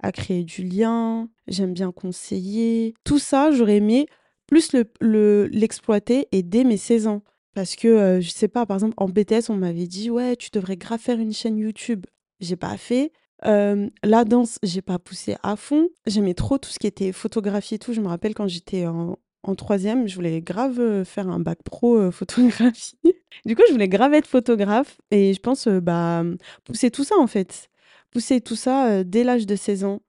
à 0.04 0.12
créer 0.12 0.44
du 0.44 0.64
lien, 0.64 1.30
j'aime 1.48 1.74
bien 1.74 1.92
conseiller. 1.92 2.94
Tout 3.06 3.18
ça, 3.18 3.50
j'aurais 3.52 3.78
aimé 3.78 4.08
plus 4.50 4.74
le, 5.00 5.48
l'exploiter 5.51 6.27
et 6.32 6.44
dès 6.44 6.63
mes 6.63 6.77
16 6.77 7.08
ans. 7.08 7.22
Parce 7.56 7.75
que, 7.75 7.88
euh, 7.88 8.22
je 8.22 8.29
sais 8.29 8.48
pas, 8.48 8.65
par 8.65 8.77
exemple, 8.77 8.94
en 8.98 9.10
BTS, 9.10 9.50
on 9.50 9.56
m'avait 9.56 9.88
dit, 9.88 10.10
ouais, 10.10 10.36
tu 10.36 10.50
devrais 10.51 10.77
grave 10.77 11.00
faire 11.00 11.20
une 11.20 11.34
chaîne 11.34 11.58
YouTube. 11.58 12.06
J'ai 12.39 12.56
pas 12.56 12.77
fait. 12.77 13.12
la 13.44 14.25
danse, 14.25 14.60
j'ai 14.63 14.82
pas 14.82 15.00
poussé 15.00 15.36
à 15.44 15.56
fond. 15.56 15.89
J'aimais 16.06 16.34
trop 16.34 16.58
tout 16.58 16.70
ce 16.70 16.79
qui 16.79 16.88
était 16.88 17.12
photographie 17.12 17.75
et 17.75 17.79
tout. 17.79 17.94
Je 17.94 18.01
me 18.01 18.08
rappelle 18.08 18.34
quand 18.34 18.48
j'étais 18.48 18.86
en, 18.86 19.18
en 19.44 19.56
troisième, 19.56 20.08
je 20.08 20.15
voulais 20.15 20.41
grave 20.41 20.79
euh, 20.79 21.06
faire 21.06 21.29
un 21.29 21.39
bac 21.39 21.60
pro 21.63 21.98
euh, 21.98 22.12
photographie. 22.12 22.98
du 23.46 23.56
coup, 23.56 23.63
je 23.68 23.74
voulais 23.74 23.89
grave 23.89 24.13
être 24.13 24.27
photographe. 24.27 25.00
Et 25.12 25.34
je 25.34 25.39
pense, 25.39 25.68
bah, 25.68 26.24
pousser 26.65 26.91
tout 26.91 27.03
ça, 27.03 27.18
en 27.18 27.27
fait. 27.27 27.70
Pousser 28.12 28.41
tout 28.41 28.56
ça 28.56 29.03
dès 29.03 29.24
l'âge 29.24 29.46
de 29.46 29.56
16 29.56 29.84
ans. 29.84 30.01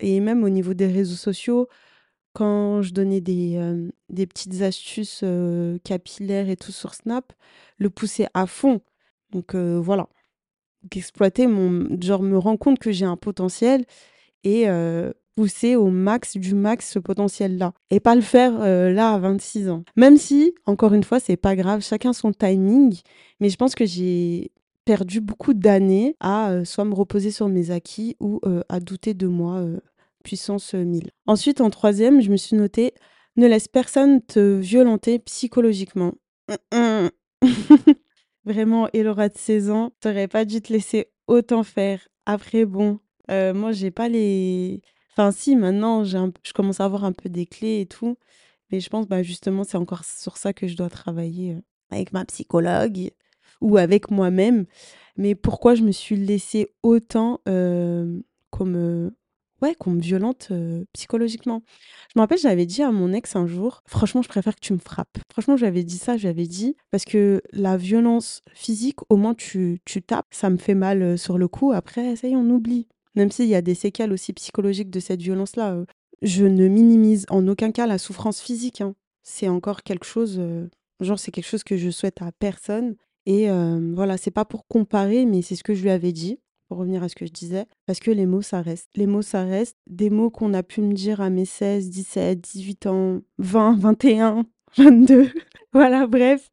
Et 0.00 0.20
même 0.20 0.44
au 0.44 0.48
niveau 0.48 0.74
des 0.74 0.86
réseaux 0.86 1.16
sociaux, 1.16 1.68
quand 2.34 2.82
je 2.82 2.92
donnais 2.92 3.20
des, 3.22 3.58
des 4.10 4.26
petites 4.26 4.60
astuces 4.60 5.24
capillaires 5.84 6.50
et 6.50 6.56
tout 6.56 6.72
sur 6.72 6.94
Snap, 6.94 7.32
le 7.78 7.88
pousser 7.88 8.26
à 8.34 8.46
fond. 8.46 8.80
Donc 9.32 9.54
voilà. 9.54 10.08
exploiter 10.94 11.46
mon. 11.46 12.00
Genre 12.00 12.22
me 12.22 12.36
rendre 12.36 12.58
compte 12.58 12.78
que 12.78 12.92
j'ai 12.92 13.06
un 13.06 13.16
potentiel 13.16 13.84
et 14.42 14.66
pousser 15.36 15.74
au 15.76 15.88
max 15.90 16.36
du 16.36 16.54
max 16.54 16.90
ce 16.90 16.98
potentiel-là. 16.98 17.72
Et 17.90 18.00
pas 18.00 18.14
le 18.14 18.20
faire 18.20 18.58
là 18.58 19.14
à 19.14 19.18
26 19.18 19.68
ans. 19.70 19.84
Même 19.96 20.16
si, 20.16 20.54
encore 20.66 20.92
une 20.92 21.04
fois, 21.04 21.20
c'est 21.20 21.36
pas 21.36 21.56
grave, 21.56 21.82
chacun 21.82 22.12
son 22.12 22.32
timing. 22.32 23.00
Mais 23.40 23.48
je 23.48 23.56
pense 23.56 23.74
que 23.74 23.86
j'ai 23.86 24.52
perdu 24.84 25.20
beaucoup 25.20 25.54
d'années 25.54 26.14
à 26.20 26.64
soit 26.64 26.84
me 26.84 26.94
reposer 26.94 27.30
sur 27.30 27.48
mes 27.48 27.70
acquis 27.70 28.16
ou 28.20 28.40
à 28.68 28.80
douter 28.80 29.14
de 29.14 29.26
moi 29.26 29.64
puissance 30.24 30.74
1000. 30.74 31.10
Ensuite, 31.26 31.60
en 31.60 31.70
troisième, 31.70 32.20
je 32.20 32.30
me 32.30 32.36
suis 32.36 32.56
noté 32.56 32.94
ne 33.36 33.46
laisse 33.46 33.68
personne 33.68 34.22
te 34.22 34.58
violenter 34.58 35.18
psychologiquement. 35.20 36.14
Vraiment, 38.44 38.88
Elora 38.92 39.28
de 39.28 39.36
16 39.36 39.70
ans, 39.70 39.92
tu 40.00 40.28
pas 40.28 40.44
dû 40.44 40.60
te 40.60 40.72
laisser 40.72 41.06
autant 41.26 41.62
faire. 41.62 42.06
Après, 42.26 42.64
bon, 42.64 43.00
heu, 43.30 43.52
moi, 43.52 43.72
j'ai 43.72 43.90
pas 43.90 44.08
les 44.08 44.82
enfin 45.12 45.30
si, 45.30 45.56
maintenant, 45.56 46.04
je 46.04 46.52
commence 46.54 46.80
à 46.80 46.84
avoir 46.84 47.04
un 47.04 47.12
peu 47.12 47.28
des 47.28 47.46
clés 47.46 47.80
et 47.80 47.86
tout, 47.86 48.16
mais 48.70 48.80
je 48.80 48.88
pense, 48.88 49.06
bah, 49.06 49.22
justement, 49.22 49.64
c'est 49.64 49.76
encore 49.76 50.04
sur 50.04 50.36
ça 50.36 50.52
que 50.52 50.66
je 50.66 50.76
dois 50.76 50.90
travailler, 50.90 51.54
heu, 51.54 51.62
avec 51.90 52.12
ma 52.12 52.24
psychologue 52.24 53.10
ou 53.60 53.76
avec 53.78 54.10
moi-même. 54.10 54.66
Mais 55.16 55.34
pourquoi 55.34 55.74
je 55.74 55.82
me 55.82 55.92
suis 55.92 56.16
laissée 56.16 56.68
autant, 56.82 57.40
hem, 57.46 58.22
comme, 58.50 59.12
ouais, 59.64 59.74
comme 59.74 59.98
violente, 60.00 60.48
heu, 60.50 60.86
psychologiquement? 60.92 61.62
Je 62.14 62.18
me 62.18 62.22
rappelle, 62.22 62.38
j'avais 62.38 62.66
dit 62.66 62.82
à 62.82 62.92
mon 62.92 63.12
ex 63.12 63.34
un 63.36 63.46
jour: 63.46 63.82
«Franchement, 63.86 64.22
je 64.22 64.28
préfère 64.28 64.54
que 64.54 64.60
tu 64.60 64.72
me 64.72 64.78
frappes». 64.78 65.18
Franchement, 65.32 65.56
j'avais 65.56 65.84
dit 65.84 65.98
ça, 65.98 66.16
j'avais 66.16 66.46
dit 66.46 66.76
parce 66.90 67.04
que 67.04 67.42
la 67.52 67.76
violence 67.76 68.42
physique, 68.54 68.98
au 69.10 69.16
moins 69.16 69.34
tu 69.34 69.80
tu 69.84 70.02
tapes, 70.02 70.26
ça 70.30 70.50
me 70.50 70.56
fait 70.58 70.74
mal, 70.74 71.18
sur 71.18 71.38
le 71.38 71.48
coup, 71.48 71.72
après 71.72 72.16
ça 72.16 72.28
y 72.28 72.32
est, 72.32 72.36
on 72.36 72.48
oublie. 72.50 72.86
Même 73.16 73.30
s'il 73.30 73.46
y 73.46 73.54
a 73.54 73.62
des 73.62 73.74
séquelles 73.74 74.12
aussi 74.12 74.32
psychologiques 74.32 74.90
de 74.90 75.00
cette 75.00 75.22
violence-là, 75.22 75.84
je 76.22 76.44
ne 76.44 76.68
minimise 76.68 77.26
en 77.30 77.46
aucun 77.48 77.70
cas 77.72 77.86
la 77.86 77.98
souffrance 77.98 78.40
physique, 78.40 78.80
hein. 78.80 78.94
C'est 79.22 79.48
encore 79.48 79.82
quelque 79.82 80.04
chose, 80.04 80.40
genre 81.00 81.18
c'est 81.18 81.30
quelque 81.30 81.46
chose 81.48 81.64
que 81.64 81.76
je 81.78 81.90
souhaite 81.90 82.20
à 82.22 82.30
personne 82.32 82.96
et 83.26 83.48
voilà, 83.94 84.18
c'est 84.18 84.30
pas 84.30 84.44
pour 84.44 84.66
comparer, 84.68 85.24
mais 85.24 85.40
c'est 85.42 85.56
ce 85.56 85.64
que 85.64 85.74
je 85.74 85.82
lui 85.82 85.90
avais 85.90 86.12
dit, 86.12 86.38
pour 86.68 86.78
revenir 86.78 87.02
à 87.02 87.08
ce 87.08 87.14
que 87.16 87.26
je 87.26 87.32
disais, 87.32 87.66
parce 87.86 88.00
que 88.00 88.10
les 88.10 88.26
mots, 88.26 88.42
ça 88.42 88.62
reste. 88.62 88.88
Les 88.96 89.06
mots, 89.06 89.22
ça 89.22 89.44
reste. 89.44 89.76
Des 89.88 90.10
mots 90.10 90.30
qu'on 90.30 90.54
a 90.54 90.62
pu 90.62 90.80
me 90.80 90.92
dire 90.94 91.20
à 91.20 91.30
mes 91.30 91.44
16, 91.44 91.90
17, 91.90 92.40
18 92.40 92.86
ans, 92.86 93.20
20, 93.38 93.78
21, 93.78 94.46
22, 94.76 95.30
voilà, 95.72 96.06
bref, 96.06 96.50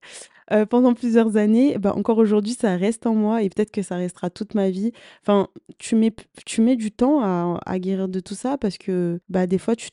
heu, 0.53 0.65
pendant 0.65 0.93
plusieurs 0.93 1.37
années, 1.37 1.77
bah, 1.79 1.93
encore 1.95 2.17
aujourd'hui, 2.19 2.53
ça 2.53 2.75
reste 2.77 3.05
en 3.07 3.15
moi 3.15 3.43
et 3.43 3.49
peut-être 3.49 3.71
que 3.71 3.81
ça 3.83 3.95
restera 3.97 4.29
toute 4.29 4.55
ma 4.55 4.69
vie. 4.69 4.91
Enfin, 5.23 5.47
tu 5.79 5.95
mets 5.95 6.13
tu 6.45 6.61
mets 6.61 6.75
du 6.75 6.91
temps 6.91 7.21
à 7.23 7.79
guérir 7.79 8.09
de 8.09 8.19
tout 8.19 8.35
ça 8.35 8.57
parce 8.57 8.77
que, 8.77 9.19
bah, 9.29 9.47
des 9.47 9.57
fois, 9.57 9.75
tu 9.75 9.89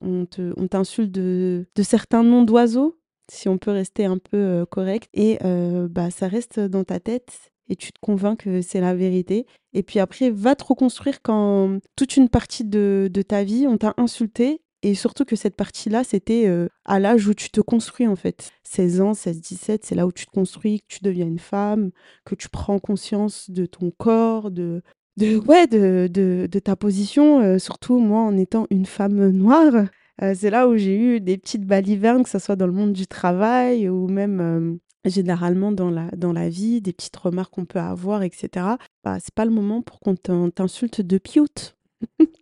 on 0.00 0.26
te 0.26 0.52
on 0.56 0.68
t'insulte 0.68 1.10
de 1.12 1.66
de 1.74 1.82
certains 1.82 2.22
noms 2.24 2.42
d'oiseaux 2.42 2.96
si 3.30 3.48
on 3.48 3.58
peut 3.58 3.70
rester 3.70 4.04
un 4.06 4.18
peu, 4.18 4.36
heu, 4.36 4.66
correct 4.66 5.08
et 5.14 5.38
heu, 5.44 5.86
bah, 5.88 6.10
ça 6.10 6.26
reste 6.28 6.58
dans 6.60 6.82
ta 6.84 6.98
tête 7.00 7.49
et 7.70 7.76
tu 7.76 7.92
te 7.92 7.98
convaincs 8.00 8.40
que 8.40 8.60
c'est 8.60 8.80
la 8.80 8.94
vérité 8.94 9.46
et 9.72 9.82
puis 9.82 9.98
après 10.00 10.30
va 10.30 10.54
te 10.56 10.64
reconstruire 10.64 11.22
quand 11.22 11.78
toute 11.96 12.16
une 12.16 12.28
partie 12.28 12.64
de 12.64 13.08
de 13.10 13.22
ta 13.22 13.44
vie, 13.44 13.66
on 13.66 13.78
t'a 13.78 13.94
insulté 13.96 14.60
et 14.82 14.94
surtout 14.94 15.24
que 15.24 15.36
cette 15.36 15.56
partie-là, 15.56 16.04
c'était, 16.04 16.46
heu, 16.48 16.70
à 16.86 16.98
l'âge 17.00 17.26
où 17.28 17.34
tu 17.34 17.50
te 17.50 17.60
construis, 17.60 18.06
en 18.06 18.16
fait. 18.16 18.50
16 18.64 19.00
ans, 19.02 19.12
16-17, 19.14 19.84
c'est 19.84 19.94
là 19.94 20.06
où 20.06 20.12
tu 20.12 20.24
te 20.26 20.30
construis, 20.30 20.80
que 20.80 20.86
tu 20.88 21.00
deviens 21.02 21.26
une 21.26 21.38
femme, 21.38 21.90
que 22.24 22.34
tu 22.34 22.48
prends 22.48 22.78
conscience 22.78 23.50
de 23.50 23.66
ton 23.66 23.90
corps, 23.90 24.50
de 24.50 24.82
de 25.18 25.36
ouais, 25.36 25.66
de 25.66 26.08
de 26.10 26.48
de 26.50 26.58
ta 26.60 26.76
position, 26.76 27.42
heu, 27.42 27.58
surtout 27.58 27.98
moi 27.98 28.20
en 28.22 28.36
étant 28.38 28.66
une 28.70 28.86
femme 28.86 29.28
noire. 29.30 29.74
Heu, 30.22 30.34
c'est 30.34 30.50
là 30.50 30.66
où 30.68 30.76
j'ai 30.76 30.96
eu 30.96 31.20
des 31.20 31.36
petites 31.36 31.66
balivernes, 31.66 32.22
que 32.22 32.30
ça 32.30 32.38
soit 32.38 32.56
dans 32.56 32.66
le 32.66 32.72
monde 32.72 32.92
du 32.94 33.06
travail 33.06 33.88
ou 33.88 34.08
même, 34.08 34.78
généralement 35.04 35.72
dans 35.72 35.90
la 35.90 36.10
dans 36.16 36.32
la 36.32 36.48
vie, 36.48 36.80
des 36.80 36.92
petites 36.92 37.16
remarques 37.16 37.52
qu'on 37.54 37.64
peut 37.66 37.78
avoir 37.80 38.22
et 38.22 38.30
cetera. 38.34 38.78
Bah, 39.04 39.18
c'est 39.20 39.34
pas 39.34 39.44
le 39.44 39.50
moment 39.52 39.82
pour 39.82 40.00
qu'on 40.00 40.16
t'in 40.16 40.50
t'insulte 40.50 41.00
de 41.00 41.18
pioute. 41.18 41.76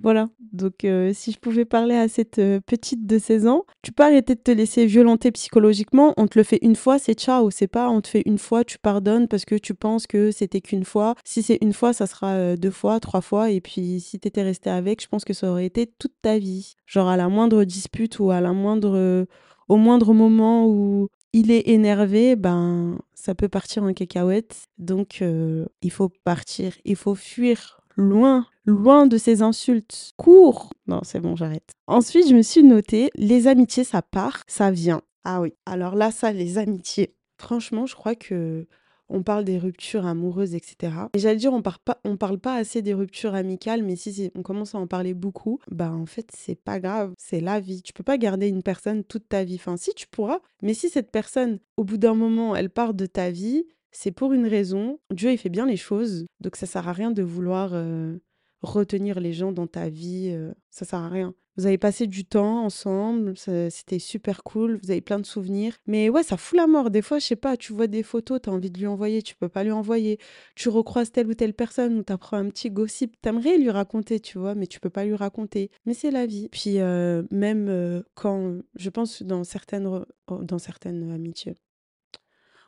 Voilà, 0.00 0.28
donc 0.52 0.84
heu, 0.84 1.12
si 1.12 1.32
je 1.32 1.40
pouvais 1.40 1.64
parler 1.64 1.96
à 1.96 2.06
cette, 2.06 2.38
heu, 2.38 2.60
petite 2.64 3.04
de 3.06 3.18
16 3.18 3.48
ans, 3.48 3.64
tu 3.82 3.90
peux 3.90 4.04
arrêter 4.04 4.36
de 4.36 4.40
te 4.40 4.52
laisser 4.52 4.86
violenter 4.86 5.32
psychologiquement. 5.32 6.14
On 6.16 6.28
te 6.28 6.38
le 6.38 6.44
fait 6.44 6.60
une 6.62 6.76
fois, 6.76 7.00
c'est 7.00 7.14
ciao, 7.18 7.50
c'est 7.50 7.66
pas 7.66 7.90
on 7.90 8.00
te 8.00 8.06
fait 8.08 8.22
une 8.24 8.38
fois, 8.38 8.62
tu 8.64 8.78
pardonnes 8.78 9.26
parce 9.26 9.44
que 9.44 9.56
tu 9.56 9.74
penses 9.74 10.06
que 10.06 10.30
c'était 10.30 10.60
qu'une 10.60 10.84
fois. 10.84 11.16
Si 11.24 11.42
c'est 11.42 11.58
une 11.62 11.72
fois, 11.72 11.92
ça 11.92 12.06
sera, 12.06 12.36
heu, 12.38 12.56
2 12.56 12.70
fois, 12.70 13.00
3 13.00 13.20
fois 13.22 13.50
et 13.50 13.60
puis 13.60 13.98
si 14.00 14.20
tu 14.20 14.28
étais 14.28 14.42
resté 14.42 14.70
avec, 14.70 15.02
je 15.02 15.08
pense 15.08 15.24
que 15.24 15.32
ça 15.34 15.50
aurait 15.50 15.66
été 15.66 15.88
toute 15.98 16.14
ta 16.22 16.38
vie. 16.38 16.74
Genre 16.86 17.08
à 17.08 17.16
la 17.16 17.28
moindre 17.28 17.64
dispute 17.64 18.20
ou 18.20 18.30
à 18.30 18.40
la 18.40 18.52
moindre, 18.52 19.26
au 19.68 19.76
moindre 19.76 20.14
moment 20.14 20.66
où 20.68 21.08
il 21.32 21.50
est 21.50 21.68
énervé, 21.68 22.36
ben, 22.36 22.98
ça 23.14 23.34
peut 23.34 23.48
partir 23.48 23.82
en 23.82 23.92
cacahuète 23.92 24.66
donc 24.78 25.18
heu, 25.22 25.66
il 25.82 25.90
faut 25.90 26.08
partir, 26.24 26.72
il 26.84 26.96
faut 26.96 27.14
fuir 27.14 27.80
loin 27.96 28.46
loin 28.64 29.06
de 29.06 29.16
ces 29.16 29.42
insultes. 29.42 30.12
Cours 30.16 30.72
Non, 30.86 31.00
c'est 31.02 31.20
bon, 31.20 31.36
j'arrête. 31.36 31.72
Ensuite, 31.86 32.28
je 32.28 32.34
me 32.34 32.42
suis 32.42 32.62
noté, 32.62 33.10
les 33.16 33.46
amitiés, 33.46 33.84
ça 33.84 34.02
part, 34.02 34.42
ça 34.46 34.70
vient. 34.70 35.00
Ah 35.24 35.40
oui, 35.40 35.54
alors 35.66 35.94
là, 35.94 36.10
ça, 36.10 36.32
les 36.32 36.58
amitiés. 36.58 37.14
Franchement, 37.38 37.86
je 37.86 37.94
crois 37.94 38.14
que 38.14 38.66
on 39.08 39.22
parle 39.22 39.44
des 39.44 39.58
ruptures 39.58 40.06
amoureuses, 40.06 40.54
etc. 40.54 40.92
Et 41.14 41.18
j'allais 41.18 41.36
dire, 41.36 41.52
on 41.52 41.62
parle 41.62 41.78
pas, 41.84 42.00
on 42.04 42.16
parle 42.16 42.38
pas 42.38 42.54
assez 42.54 42.82
des 42.82 42.94
ruptures 42.94 43.34
amicales, 43.34 43.82
mais 43.82 43.96
si 43.96 44.30
on 44.34 44.42
commence 44.42 44.74
à 44.74 44.78
en 44.78 44.86
parler 44.86 45.14
beaucoup, 45.14 45.58
bah 45.70 45.92
en 45.92 46.06
fait, 46.06 46.30
c'est 46.34 46.54
pas 46.54 46.80
grave, 46.80 47.12
c'est 47.18 47.40
la 47.40 47.60
vie. 47.60 47.82
Tu 47.82 47.92
peux 47.92 48.02
pas 48.02 48.18
garder 48.18 48.48
une 48.48 48.62
personne 48.62 49.04
toute 49.04 49.28
ta 49.28 49.44
vie. 49.44 49.56
Enfin, 49.56 49.76
si 49.76 49.92
tu 49.94 50.06
pourras, 50.06 50.40
mais 50.62 50.74
si 50.74 50.88
cette 50.88 51.10
personne, 51.10 51.58
au 51.76 51.84
bout 51.84 51.98
d'un 51.98 52.14
moment, 52.14 52.54
elle 52.56 52.70
part 52.70 52.94
de 52.94 53.06
ta 53.06 53.30
vie, 53.30 53.64
c'est 53.90 54.12
pour 54.12 54.32
une 54.32 54.46
raison. 54.46 54.98
Dieu, 55.10 55.32
il 55.32 55.38
fait 55.38 55.48
bien 55.48 55.66
les 55.66 55.76
choses, 55.76 56.26
donc 56.40 56.56
ça 56.56 56.66
sert 56.66 56.88
à 56.88 56.92
rien 56.92 57.10
de 57.10 57.22
vouloir 57.22 57.70
euh, 57.72 58.16
retenir 58.62 59.20
les 59.20 59.32
gens 59.32 59.52
dans 59.52 59.66
ta 59.66 59.88
vie, 59.88 60.30
euh, 60.32 60.52
ça 60.70 60.84
sert 60.84 60.98
à 60.98 61.08
rien. 61.08 61.34
Vous 61.58 61.66
avez 61.66 61.76
passé 61.76 62.06
du 62.06 62.24
temps 62.24 62.64
ensemble, 62.64 63.34
c'était 63.36 63.98
super 63.98 64.44
cool, 64.44 64.78
vous 64.80 64.92
avez 64.92 65.00
plein 65.00 65.18
de 65.18 65.26
souvenirs. 65.26 65.76
Mais 65.88 66.08
ouais, 66.08 66.22
ça 66.22 66.36
fout 66.36 66.56
la 66.56 66.68
mort. 66.68 66.88
Des 66.88 67.02
fois, 67.02 67.18
je 67.18 67.26
sais 67.26 67.34
pas, 67.34 67.56
tu 67.56 67.72
vois 67.72 67.88
des 67.88 68.04
photos, 68.04 68.40
tu 68.40 68.48
as 68.48 68.52
envie 68.52 68.70
de 68.70 68.78
lui 68.78 68.86
envoyer, 68.86 69.22
tu 69.22 69.34
peux 69.34 69.48
pas 69.48 69.64
lui 69.64 69.72
envoyer. 69.72 70.20
Tu 70.54 70.68
recroises 70.68 71.10
telle 71.10 71.26
ou 71.26 71.34
telle 71.34 71.54
personne 71.54 71.98
ou 71.98 72.04
tu 72.04 72.12
apprends 72.12 72.36
un 72.36 72.48
petit 72.48 72.70
gossip, 72.70 73.20
t'aimerais 73.22 73.58
lui 73.58 73.70
raconter, 73.70 74.20
tu 74.20 74.38
vois, 74.38 74.54
mais 74.54 74.68
tu 74.68 74.78
peux 74.78 74.88
pas 74.88 75.04
lui 75.04 75.16
raconter. 75.16 75.72
Mais 75.84 75.94
c'est 75.94 76.12
la 76.12 76.26
vie. 76.26 76.48
Puis 76.48 76.78
euh, 76.78 77.24
même 77.32 77.68
euh, 77.68 78.02
quand, 78.14 78.58
je 78.76 78.90
pense 78.90 79.24
dans 79.24 79.42
certaines, 79.42 80.04
dans 80.28 80.58
certaines 80.60 81.10
amitiés. 81.10 81.56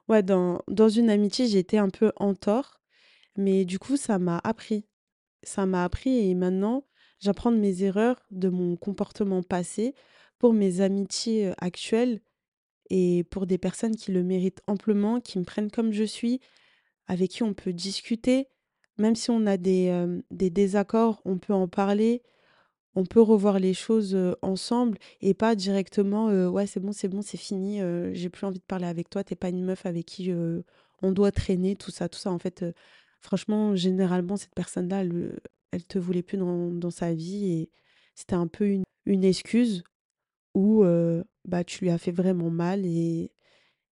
Ouais, 0.09 0.25
dans, 0.25 0.63
dans 0.67 0.89
une 0.89 1.11
amitié, 1.11 1.57
été 1.57 1.79
un 1.79 1.91
peu 1.91 2.11
en 2.17 2.35
tort, 2.35 2.81
mais 3.37 3.65
du 3.65 3.79
coup, 3.79 3.97
ça 3.97 4.19
m'a 4.19 4.41
appris 4.43 4.85
ça 5.43 5.67
m'a 5.67 5.85
appris 5.85 6.29
et 6.29 6.35
maintenant, 6.35 6.85
j'apprends 7.19 7.53
de 7.53 7.59
mes 7.59 7.83
erreurs, 7.83 8.17
de 8.31 8.49
mon 8.49 8.77
comportement 8.77 9.43
passé 9.43 9.95
pour 10.39 10.53
mes 10.53 10.81
amitiés, 10.81 11.53
actuelles 11.59 12.21
et 12.89 13.25
pour 13.25 13.47
des 13.47 13.59
personnes 13.59 13.95
qui 13.95 14.11
le 14.13 14.23
méritent 14.23 14.63
amplement, 14.67 15.21
qui 15.21 15.39
me 15.39 15.45
prennent 15.45 15.71
comme 15.71 15.93
je 15.93 16.05
suis, 16.05 16.41
avec 17.07 17.31
qui 17.31 17.43
on 17.43 17.55
peut 17.55 17.73
discuter. 17.73 18.49
Même 18.99 19.15
si 19.17 19.31
on 19.31 19.47
a 19.47 19.57
des, 19.57 20.07
des 20.31 20.51
désaccords, 20.51 21.23
on 21.25 21.39
peut 21.39 21.53
en 21.53 21.69
parler, 21.69 22.23
on 22.95 23.07
peut 23.07 23.21
revoir 23.21 23.59
les 23.59 23.75
choses, 23.75 24.17
ensemble 24.43 24.99
et 25.21 25.33
pas 25.35 25.55
directement, 25.55 26.27
«Ouais, 26.49 26.67
c'est 26.67 26.81
bon, 26.81 26.93
c'est 26.93 27.09
bon, 27.09 27.23
c'est 27.23 27.39
fini, 27.39 27.81
j'ai 28.13 28.29
plus 28.29 28.47
envie 28.47 28.59
de 28.59 28.65
parler 28.65 28.87
avec 28.87 29.09
toi, 29.09 29.25
t'es 29.25 29.37
pas 29.37 29.49
une 29.49 29.65
meuf 29.65 29.87
avec 29.87 30.07
qui, 30.07 30.33
on 31.03 31.13
doit 31.13 31.33
traîner», 31.33 31.77
tout 31.77 31.91
ça, 31.91 32.09
tout 32.09 32.19
ça. 32.19 32.31
En 32.31 32.39
fait, 32.39 32.65
Franchement, 33.21 33.77
généralement, 33.77 34.37
cette 34.37 34.55
personne-là, 34.55 35.03
elle, 35.03 35.39
elle 35.73 35.85
te 35.85 35.99
voulait 35.99 36.23
plus 36.23 36.39
dans, 36.39 36.91
sa 36.91 37.15
vie 37.15 37.53
et 37.53 37.71
c'était 38.15 38.35
un 38.35 38.47
peu 38.47 38.67
une, 39.07 39.25
excuse 39.25 39.83
où 40.55 40.85
euh, 40.85 41.23
bah, 41.45 41.65
tu 41.65 41.85
lui 41.85 41.91
as 41.91 41.99
fait 41.99 42.13
vraiment 42.13 42.51
mal 42.51 42.85
et, 42.87 43.33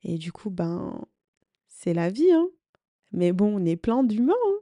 et 0.02 0.18
du 0.18 0.32
coup, 0.32 0.50
ben, 0.50 1.04
c'est 1.68 1.94
la 1.94 2.10
vie, 2.10 2.32
hein. 2.32 2.48
Mais 3.12 3.32
bon, 3.32 3.56
on 3.56 3.64
est 3.64 3.76
plein 3.76 4.04
d'humains, 4.04 4.34
hein. 4.34 4.58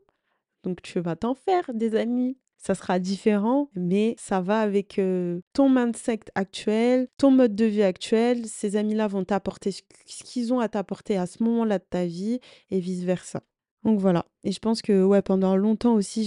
donc 0.63 0.83
tu 0.83 1.01
vas 1.01 1.17
t'en 1.17 1.35
faire 1.35 1.73
des 1.75 1.97
amis. 1.97 2.39
Ça 2.59 2.75
sera 2.75 2.99
différent, 2.99 3.71
mais 3.75 4.15
ça 4.19 4.41
va 4.41 4.61
avec 4.61 4.99
euh, 4.99 5.41
ton 5.53 5.69
mindset 5.69 6.21
actuel, 6.35 7.09
ton 7.19 7.31
mode 7.31 7.55
de 7.55 7.65
vie 7.65 7.83
actuel. 7.83 8.47
Ces 8.47 8.77
amis-là 8.77 9.09
vont 9.09 9.25
t'apporter 9.25 9.73
ce 9.73 9.83
qu'ils 10.25 10.53
ont 10.53 10.61
à 10.61 10.69
t'apporter 10.69 11.17
à 11.17 11.27
ce 11.27 11.43
moment-là 11.43 11.79
de 11.79 11.85
ta 11.89 12.07
vie 12.07 12.41
et 12.71 12.81
vice-versa. 12.81 13.43
Donc 13.87 14.01
voilà. 14.01 14.27
Et 14.43 14.51
je 14.51 14.59
pense 14.59 14.83
que 14.83 15.05
ouais, 15.05 15.23
pendant 15.23 15.57
longtemps 15.57 15.95
aussi, 15.95 16.25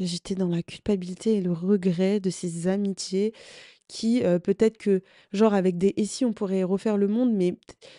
j'étais 0.00 0.34
dans 0.34 0.48
la 0.48 0.62
culpabilité 0.62 1.34
et 1.36 1.42
le 1.42 1.52
regret 1.52 2.18
de 2.18 2.30
ces 2.30 2.66
amitiés 2.66 3.34
qui, 3.88 4.24
euh, 4.24 4.38
peut-être 4.38 4.78
que, 4.78 5.02
genre 5.32 5.54
avec 5.54 5.78
des 5.78 5.94
«et 5.96 6.06
si» 6.06 6.24
on 6.26 6.32
pourrait 6.34 6.62
refaire 6.64 6.96
le 6.98 7.08
monde, 7.08 7.32
mais 7.34 7.56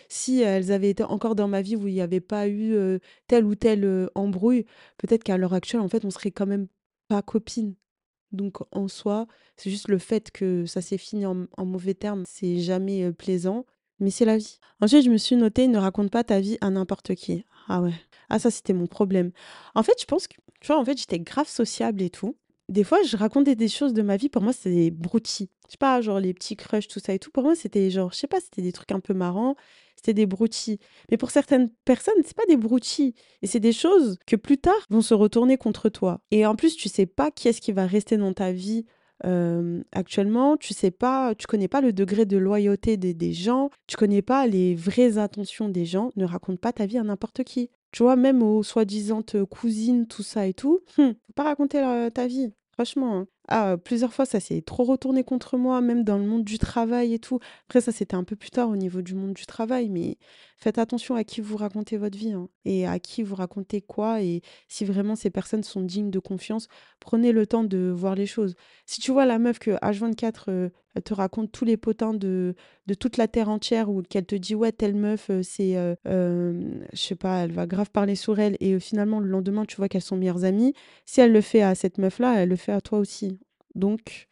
si 0.08 0.40
elles 0.42 0.72
avaient 0.72 0.90
été 0.90 1.04
encore 1.04 1.36
dans 1.36 1.48
ma 1.48 1.62
vie 1.62 1.76
où 1.76 1.88
il 1.88 1.94
n'y 1.94 2.00
avait 2.00 2.20
pas 2.20 2.48
eu, 2.48 2.74
euh, 2.74 2.98
telle 3.28 3.44
ou 3.46 3.56
telle, 3.56 3.84
euh, 3.84 4.08
embrouille, 4.16 4.66
peut-être 4.98 5.24
qu'à 5.24 5.38
l'heure 5.38 5.54
actuelle, 5.54 5.82
en 5.82 5.88
fait, 5.88 6.04
on 6.04 6.10
serait 6.10 6.32
quand 6.32 6.46
même 6.46 6.68
pas 7.08 7.22
copines. 7.22 7.74
Donc 8.32 8.58
en 8.72 8.88
soi, 8.88 9.26
c'est 9.56 9.70
juste 9.70 9.88
le 9.88 9.98
fait 9.98 10.30
que 10.32 10.66
ça 10.66 10.82
s'est 10.82 10.98
fini 10.98 11.26
en 11.26 11.46
en 11.58 11.66
mauvais 11.66 11.94
termes, 11.94 12.24
c'est 12.26 12.58
jamais, 12.60 13.12
plaisant, 13.12 13.66
mais 14.00 14.10
c'est 14.10 14.24
la 14.26 14.38
vie. 14.38 14.58
Ensuite, 14.80 15.04
je 15.04 15.10
me 15.10 15.18
suis 15.18 15.36
notée: 15.36 15.68
«Ne 15.68 15.78
raconte 15.78 16.10
pas 16.12 16.24
ta 16.24 16.40
vie 16.40 16.58
à 16.62 16.70
n'importe 16.70 17.14
qui». 17.16 17.44
Ah 17.68 17.82
ouais. 17.82 17.94
Ah 18.30 18.38
ça, 18.38 18.50
c'était 18.50 18.72
mon 18.72 18.86
problème. 18.86 19.32
En 19.74 19.82
fait, 19.82 19.94
je 20.00 20.04
pense 20.04 20.26
que, 20.26 20.34
tu 20.60 20.68
vois, 20.68 20.78
en 20.78 20.84
fait, 20.84 20.98
j'étais 20.98 21.20
grave 21.20 21.48
sociable 21.48 22.02
et 22.02 22.10
tout. 22.10 22.36
Des 22.68 22.82
fois, 22.82 23.02
je 23.04 23.16
racontais 23.16 23.54
des 23.54 23.68
choses 23.68 23.92
de 23.92 24.02
ma 24.02 24.16
vie, 24.16 24.28
pour 24.28 24.42
moi, 24.42 24.52
c'était 24.52 24.90
broutilles. 24.90 25.48
Je 25.66 25.72
sais 25.72 25.78
pas, 25.78 26.00
genre 26.00 26.20
les 26.20 26.34
petits 26.34 26.56
crushs, 26.56 26.88
tout 26.88 27.00
ça 27.00 27.14
et 27.14 27.18
tout. 27.18 27.30
Pour 27.30 27.44
moi, 27.44 27.54
c'était 27.54 27.90
genre, 27.90 28.12
je 28.12 28.18
sais 28.18 28.26
pas, 28.26 28.40
c'était 28.40 28.62
des 28.62 28.72
trucs 28.72 28.92
un 28.92 29.00
peu 29.00 29.14
marrants. 29.14 29.56
c'était 29.96 30.14
des 30.14 30.26
broutilles. 30.26 30.78
Mais 31.10 31.16
pour 31.16 31.30
certaines 31.30 31.70
personnes, 31.84 32.14
c'est 32.24 32.36
pas 32.36 32.46
des 32.48 32.56
broutilles. 32.56 33.14
Et 33.42 33.46
c'est 33.46 33.60
des 33.60 33.72
choses 33.72 34.18
que 34.26 34.36
plus 34.36 34.58
tard 34.58 34.74
vont 34.90 35.00
se 35.00 35.14
retourner 35.14 35.56
contre 35.56 35.88
toi. 35.88 36.20
Et 36.30 36.46
en 36.46 36.56
plus, 36.56 36.76
tu 36.76 36.88
sais 36.88 37.06
pas 37.06 37.30
qui 37.30 37.48
est-ce 37.48 37.60
qui 37.60 37.72
va 37.72 37.86
rester 37.86 38.16
dans 38.16 38.32
ta 38.32 38.52
vie 38.52 38.84
euh, 39.24 39.82
actuellement, 39.92 40.58
tu 40.58 40.74
sais 40.74 40.90
pas, 40.90 41.34
tu 41.34 41.46
connais 41.46 41.68
pas 41.68 41.80
le 41.80 41.92
degré 41.94 42.26
de 42.26 42.36
loyauté 42.36 42.98
des, 42.98 43.14
des 43.14 43.32
gens, 43.32 43.70
tu 43.86 43.96
connais 43.96 44.20
pas 44.20 44.46
les 44.46 44.74
vraies 44.74 45.16
intentions 45.16 45.68
des 45.68 45.86
gens. 45.86 46.10
Ne 46.16 46.26
raconte 46.26 46.60
pas 46.60 46.72
ta 46.72 46.86
vie 46.86 46.98
à 46.98 47.02
n'importe 47.02 47.42
qui. 47.44 47.70
Tu 47.96 48.02
vois, 48.02 48.14
même 48.14 48.42
aux 48.42 48.62
soi-disant 48.62 49.22
cousines, 49.46 50.06
tout 50.06 50.22
ça 50.22 50.46
et 50.46 50.52
tout, 50.52 50.80
hum, 50.98 51.14
faut 51.14 51.32
pas 51.34 51.44
raconter 51.44 51.80
ta 52.12 52.26
vie. 52.26 52.52
Franchement, 52.72 53.16
hein. 53.20 53.26
Ah, 53.48 53.76
plusieurs 53.82 54.12
fois, 54.12 54.26
ça 54.26 54.40
s'est 54.40 54.60
trop 54.60 54.82
retourné 54.84 55.22
contre 55.22 55.56
moi, 55.56 55.80
même 55.80 56.02
dans 56.02 56.18
le 56.18 56.24
monde 56.26 56.44
du 56.44 56.58
travail 56.58 57.14
et 57.14 57.20
tout. 57.20 57.38
Après, 57.68 57.80
ça, 57.80 57.92
c'était 57.92 58.16
un 58.16 58.24
peu 58.24 58.34
plus 58.34 58.50
tard 58.50 58.68
au 58.68 58.76
niveau 58.76 59.02
du 59.02 59.14
monde 59.14 59.34
du 59.34 59.46
travail, 59.46 59.88
mais 59.88 60.18
faites 60.56 60.78
attention 60.78 61.14
à 61.14 61.22
qui 61.22 61.40
vous 61.40 61.56
racontez 61.56 61.96
votre 61.96 62.18
vie 62.18 62.32
hein, 62.32 62.48
et 62.64 62.86
à 62.86 62.98
qui 62.98 63.22
vous 63.22 63.36
racontez 63.36 63.80
quoi. 63.82 64.20
Et 64.22 64.42
si 64.68 64.84
vraiment 64.84 65.14
ces 65.14 65.30
personnes 65.30 65.62
sont 65.62 65.82
dignes 65.82 66.10
de 66.10 66.18
confiance, 66.18 66.66
prenez 66.98 67.30
le 67.32 67.46
temps 67.46 67.62
de 67.64 67.88
voir 67.94 68.16
les 68.16 68.26
choses. 68.26 68.54
Si 68.84 69.00
tu 69.00 69.12
vois 69.12 69.26
la 69.26 69.38
meuf 69.38 69.58
que 69.60 69.72
H24 69.82 70.44
euh, 70.48 70.68
te 71.04 71.14
raconte 71.14 71.52
tous 71.52 71.64
les 71.64 71.76
potins 71.76 72.14
de, 72.14 72.54
de 72.86 72.94
toute 72.94 73.16
la 73.16 73.28
terre 73.28 73.48
entière 73.48 73.90
ou 73.90 74.02
qu'elle 74.02 74.26
te 74.26 74.34
dit 74.34 74.54
ouais 74.54 74.72
telle 74.72 74.94
meuf 74.94 75.30
c'est 75.42 75.76
euh, 75.76 75.94
euh, 76.08 76.82
je 76.92 76.98
sais 76.98 77.14
pas 77.14 77.40
elle 77.44 77.52
va 77.52 77.66
grave 77.66 77.90
parler 77.90 78.14
sur 78.14 78.38
elle 78.38 78.56
et 78.60 78.78
finalement 78.80 79.20
le 79.20 79.28
lendemain 79.28 79.64
tu 79.66 79.76
vois 79.76 79.88
qu'elles 79.88 80.02
sont 80.02 80.16
meilleures 80.16 80.44
amies 80.44 80.74
si 81.04 81.20
elle 81.20 81.32
le 81.32 81.40
fait 81.40 81.62
à 81.62 81.74
cette 81.74 81.98
meuf 81.98 82.18
là 82.18 82.40
elle 82.40 82.48
le 82.48 82.56
fait 82.56 82.72
à 82.72 82.80
toi 82.80 82.98
aussi 82.98 83.35
donc 83.76 84.28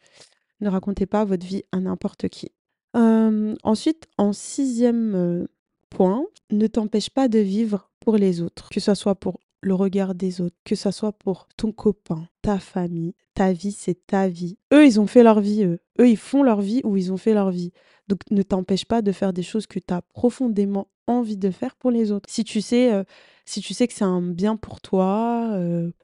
ne 0.61 0.69
racontez 0.69 1.05
pas 1.05 1.25
votre 1.25 1.45
vie 1.45 1.63
à 1.71 1.79
n'importe 1.79 2.29
qui 2.29 2.51
ensuite 2.93 4.07
en 4.17 4.31
sixième 4.31 5.47
point 5.89 6.25
ne 6.49 6.67
t'empêche 6.67 7.09
pas 7.09 7.27
de 7.27 7.39
vivre 7.39 7.91
pour 7.99 8.15
les 8.15 8.41
autres 8.41 8.69
que 8.69 8.79
ce 8.79 8.93
soit 8.93 9.15
pour 9.15 9.39
le 9.65 9.73
regard 9.73 10.13
des 10.13 10.41
autres, 10.41 10.55
que 10.63 10.75
ce 10.75 10.91
soit 10.91 11.11
pour 11.11 11.47
ton 11.57 11.71
copain, 11.71 12.27
ta 12.43 12.59
famille, 12.59 13.15
ta 13.33 13.51
vie, 13.51 13.71
c'est 13.71 14.05
ta 14.05 14.27
vie. 14.27 14.57
Eux, 14.71 14.85
ils 14.85 14.99
ont 14.99 15.07
fait 15.07 15.23
leur 15.23 15.41
vie, 15.41 15.63
eux. 15.63 15.79
Eux, 15.99 16.07
ils 16.07 16.17
font 16.17 16.43
leur 16.43 16.61
vie 16.61 16.81
ou 16.83 16.95
ils 16.97 17.11
ont 17.11 17.17
fait 17.17 17.33
leur 17.33 17.49
vie. 17.49 17.71
Donc, 18.07 18.19
ne 18.29 18.43
t'empêche 18.43 18.85
pas 18.85 19.01
de 19.01 19.11
faire 19.11 19.33
des 19.33 19.41
choses 19.41 19.65
que 19.65 19.79
tu 19.79 19.93
as 19.93 20.03
profondément 20.03 20.87
envie 21.07 21.37
de 21.37 21.49
faire 21.49 21.75
pour 21.75 21.89
les 21.89 22.11
autres. 22.11 22.29
Si 22.29 22.43
tu 22.43 22.61
sais, 22.61 23.03
si 23.45 23.59
tu 23.61 23.73
sais 23.73 23.87
que 23.87 23.93
c'est 23.93 24.03
un 24.03 24.21
bien 24.21 24.55
pour 24.55 24.81
toi, 24.81 25.49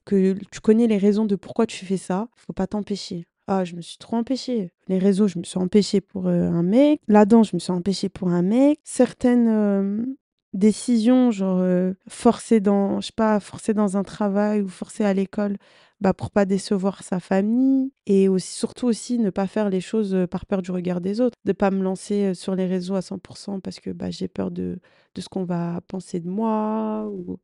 que 0.05 0.35
tu 0.51 0.59
connais 0.59 0.87
les 0.87 0.97
raisons 0.97 1.25
de 1.25 1.35
pourquoi 1.35 1.67
tu 1.67 1.85
fais 1.85 1.97
ça, 1.97 2.29
faut 2.35 2.53
pas 2.53 2.67
t'empêcher. 2.67 3.27
Ah, 3.47 3.65
je 3.65 3.75
me 3.75 3.81
suis 3.81 3.97
trop 3.97 4.17
empêchée. 4.17 4.71
Les 4.87 4.97
réseaux, 4.97 5.27
je 5.27 5.39
me 5.39 5.43
suis 5.43 5.59
empêchée 5.59 6.01
pour 6.01 6.27
un 6.27 6.63
mec. 6.63 7.01
Là-dedans, 7.07 7.43
je 7.43 7.55
me 7.55 7.59
suis 7.59 7.71
empêchée 7.71 8.09
pour 8.09 8.29
un 8.29 8.41
mec. 8.41 8.79
Certaines 8.83 10.15
décisions, 10.53 11.31
genre 11.31 11.59
euh, 11.59 11.93
forcer 12.07 12.59
dans, 12.59 12.99
je 13.01 13.07
sais 13.07 13.13
pas, 13.15 13.39
forcer 13.39 13.73
dans 13.73 13.97
un 13.97 14.03
travail 14.03 14.61
ou 14.61 14.67
forcer 14.67 15.03
à 15.05 15.13
l'école, 15.13 15.57
bah, 16.01 16.13
pour 16.13 16.31
pas 16.31 16.45
décevoir 16.45 17.03
sa 17.03 17.19
famille. 17.19 17.91
Et 18.05 18.27
aussi, 18.27 18.53
surtout 18.53 18.87
aussi, 18.87 19.17
ne 19.19 19.29
pas 19.29 19.47
faire 19.47 19.69
les 19.69 19.81
choses 19.81 20.15
par 20.29 20.45
peur 20.45 20.61
du 20.61 20.71
regard 20.71 21.01
des 21.01 21.21
autres. 21.21 21.37
De 21.45 21.53
pas 21.53 21.71
me 21.71 21.83
lancer 21.83 22.33
sur 22.33 22.55
les 22.55 22.65
réseaux 22.65 22.95
à 22.95 23.01
100% 23.01 23.59
parce 23.59 23.79
que 23.79 23.91
bah, 23.91 24.11
j'ai 24.11 24.27
peur 24.27 24.51
de, 24.51 24.79
de 25.15 25.21
ce 25.21 25.29
qu'on 25.29 25.43
va 25.45 25.79
penser 25.87 26.19
de 26.19 26.29
moi 26.29 27.07
ou 27.09 27.37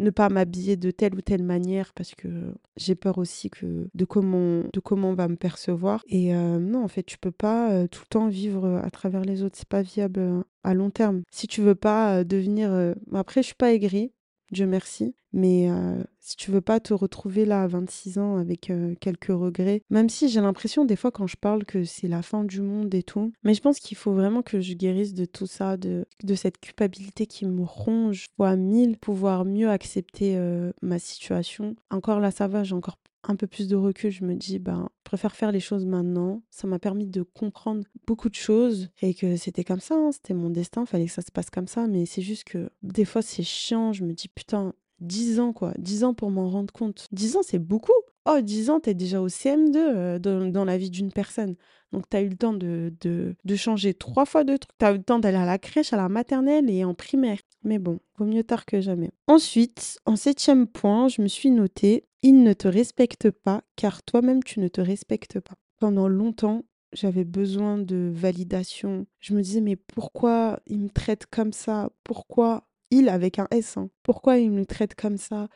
ne 0.00 0.10
pas 0.10 0.28
m'habiller 0.28 0.76
de 0.76 0.90
telle 0.90 1.14
ou 1.14 1.20
telle 1.20 1.42
manière 1.42 1.92
parce 1.94 2.14
que 2.14 2.54
j'ai 2.76 2.94
peur 2.94 3.18
aussi 3.18 3.50
que 3.50 3.88
de 3.94 4.04
comment 4.04 4.62
de 4.72 4.80
comment 4.80 5.10
on 5.10 5.14
va 5.14 5.28
me 5.28 5.36
percevoir. 5.36 6.02
Et 6.08 6.34
euh, 6.34 6.58
non 6.58 6.82
en 6.82 6.88
fait 6.88 7.02
tu 7.02 7.18
peux 7.18 7.30
pas 7.30 7.70
euh, 7.70 7.86
tout 7.86 8.02
le 8.04 8.08
temps 8.08 8.28
vivre 8.28 8.64
euh, 8.64 8.82
à 8.82 8.90
travers 8.90 9.22
les 9.22 9.42
autres. 9.42 9.56
C'est 9.58 9.68
pas 9.68 9.82
viable 9.82 10.20
euh, 10.20 10.42
à 10.64 10.74
long 10.74 10.90
terme. 10.90 11.22
Si 11.30 11.46
tu 11.46 11.60
veux 11.60 11.74
pas 11.74 12.24
devenir 12.24 12.94
après 13.12 13.42
je 13.42 13.46
suis 13.46 13.54
pas 13.54 13.72
aigrie. 13.72 14.12
Dieu 14.50 14.66
merci 14.66 15.14
mais 15.32 15.70
euh, 15.70 16.02
si 16.18 16.36
tu 16.36 16.50
veux 16.50 16.60
pas 16.60 16.80
te 16.80 16.92
retrouver 16.92 17.44
là 17.44 17.62
à 17.62 17.66
26 17.66 18.18
ans 18.18 18.36
avec 18.36 18.70
euh, 18.70 18.94
quelques 19.00 19.28
regrets 19.28 19.82
même 19.90 20.08
si 20.08 20.28
j'ai 20.28 20.40
l'impression 20.40 20.84
des 20.84 20.96
fois 20.96 21.10
quand 21.10 21.26
je 21.26 21.36
parle 21.36 21.64
que 21.64 21.84
c'est 21.84 22.08
la 22.08 22.22
fin 22.22 22.44
du 22.44 22.60
monde 22.60 22.94
et 22.94 23.02
tout 23.02 23.32
mais 23.42 23.54
je 23.54 23.60
pense 23.60 23.78
qu'il 23.78 23.96
faut 23.96 24.12
vraiment 24.12 24.42
que 24.42 24.60
je 24.60 24.74
guérisse 24.74 25.14
de 25.14 25.24
tout 25.24 25.46
ça 25.46 25.76
de, 25.76 26.06
de 26.22 26.34
cette 26.34 26.58
culpabilité 26.58 27.26
qui 27.26 27.46
me 27.46 27.64
ronge 27.64 28.26
fois 28.36 28.56
mille 28.56 28.96
pouvoir 28.98 29.44
mieux 29.44 29.70
accepter 29.70 30.36
euh, 30.36 30.72
ma 30.82 30.98
situation 30.98 31.76
encore 31.90 32.20
là 32.20 32.30
ça 32.30 32.48
va 32.48 32.64
j'ai 32.64 32.74
encore 32.74 32.98
un 33.24 33.36
peu 33.36 33.46
plus 33.46 33.68
de 33.68 33.76
recul, 33.76 34.10
je 34.10 34.24
me 34.24 34.34
dis, 34.34 34.58
ben, 34.58 34.88
je 34.98 35.04
préfère 35.04 35.36
faire 35.36 35.52
les 35.52 35.60
choses 35.60 35.84
maintenant. 35.84 36.42
Ça 36.50 36.66
m'a 36.66 36.78
permis 36.78 37.06
de 37.06 37.22
comprendre 37.22 37.84
beaucoup 38.06 38.28
de 38.28 38.34
choses 38.34 38.88
et 39.02 39.14
que 39.14 39.36
c'était 39.36 39.64
comme 39.64 39.80
ça, 39.80 39.94
hein, 39.94 40.10
c'était 40.12 40.34
mon 40.34 40.50
destin, 40.50 40.86
fallait 40.86 41.06
que 41.06 41.12
ça 41.12 41.22
se 41.22 41.30
passe 41.30 41.50
comme 41.50 41.68
ça. 41.68 41.86
Mais 41.86 42.06
c'est 42.06 42.22
juste 42.22 42.44
que 42.44 42.70
des 42.82 43.04
fois, 43.04 43.22
c'est 43.22 43.42
chiant. 43.42 43.92
Je 43.92 44.04
me 44.04 44.12
dis, 44.12 44.28
putain, 44.28 44.72
10 45.00 45.40
ans, 45.40 45.52
quoi. 45.52 45.72
10 45.78 46.04
ans 46.04 46.14
pour 46.14 46.30
m'en 46.30 46.48
rendre 46.50 46.72
compte. 46.72 47.06
10 47.12 47.36
ans, 47.36 47.42
c'est 47.42 47.58
beaucoup. 47.58 47.92
Oh, 48.26 48.40
10 48.40 48.70
ans, 48.70 48.80
t'es 48.80 48.94
déjà 48.94 49.20
au 49.20 49.28
CM2 49.28 49.76
euh, 49.76 50.18
dans, 50.18 50.64
la 50.64 50.78
vie 50.78 50.90
d'une 50.90 51.10
personne. 51.12 51.56
Donc, 51.92 52.04
t'as 52.08 52.22
eu 52.22 52.28
le 52.28 52.36
temps 52.36 52.52
de, 52.52 52.92
de, 53.00 53.34
de 53.44 53.56
changer 53.56 53.94
trois 53.94 54.26
fois 54.26 54.44
de 54.44 54.56
trucs. 54.56 54.76
T'as 54.78 54.92
eu 54.92 54.98
le 54.98 55.02
temps 55.02 55.18
d'aller 55.18 55.38
à 55.38 55.46
la 55.46 55.58
crèche, 55.58 55.92
à 55.92 55.96
la 55.96 56.08
maternelle 56.08 56.70
et 56.70 56.84
en 56.84 56.94
primaire. 56.94 57.38
Mais 57.64 57.78
bon, 57.78 57.98
vaut 58.16 58.26
mieux 58.26 58.44
tard 58.44 58.66
que 58.66 58.80
jamais. 58.80 59.10
Ensuite, 59.26 59.98
en 60.06 60.16
septième 60.16 60.66
point, 60.66 61.08
je 61.08 61.22
me 61.22 61.28
suis 61.28 61.50
noté 61.50 62.04
il 62.22 62.42
ne 62.42 62.52
te 62.52 62.68
respecte 62.68 63.30
pas 63.30 63.62
car 63.76 64.02
toi-même 64.02 64.42
tu 64.42 64.60
ne 64.60 64.68
te 64.68 64.80
respectes 64.80 65.40
pas. 65.40 65.54
Pendant 65.78 66.08
longtemps, 66.08 66.64
j'avais 66.92 67.24
besoin 67.24 67.78
de 67.78 68.10
validation. 68.12 69.06
Je 69.20 69.34
me 69.34 69.42
disais 69.42 69.60
mais 69.60 69.76
pourquoi 69.76 70.60
il 70.66 70.80
me 70.80 70.90
traite 70.90 71.26
comme 71.26 71.52
ça? 71.52 71.90
Pourquoi 72.04 72.68
il 72.90 73.08
avec 73.08 73.38
un 73.38 73.48
S 73.50 73.76
hein, 73.76 73.90
Pourquoi 74.02 74.38
il 74.38 74.50
me 74.50 74.66
traite 74.66 74.94
comme 74.94 75.16
ça? 75.16 75.48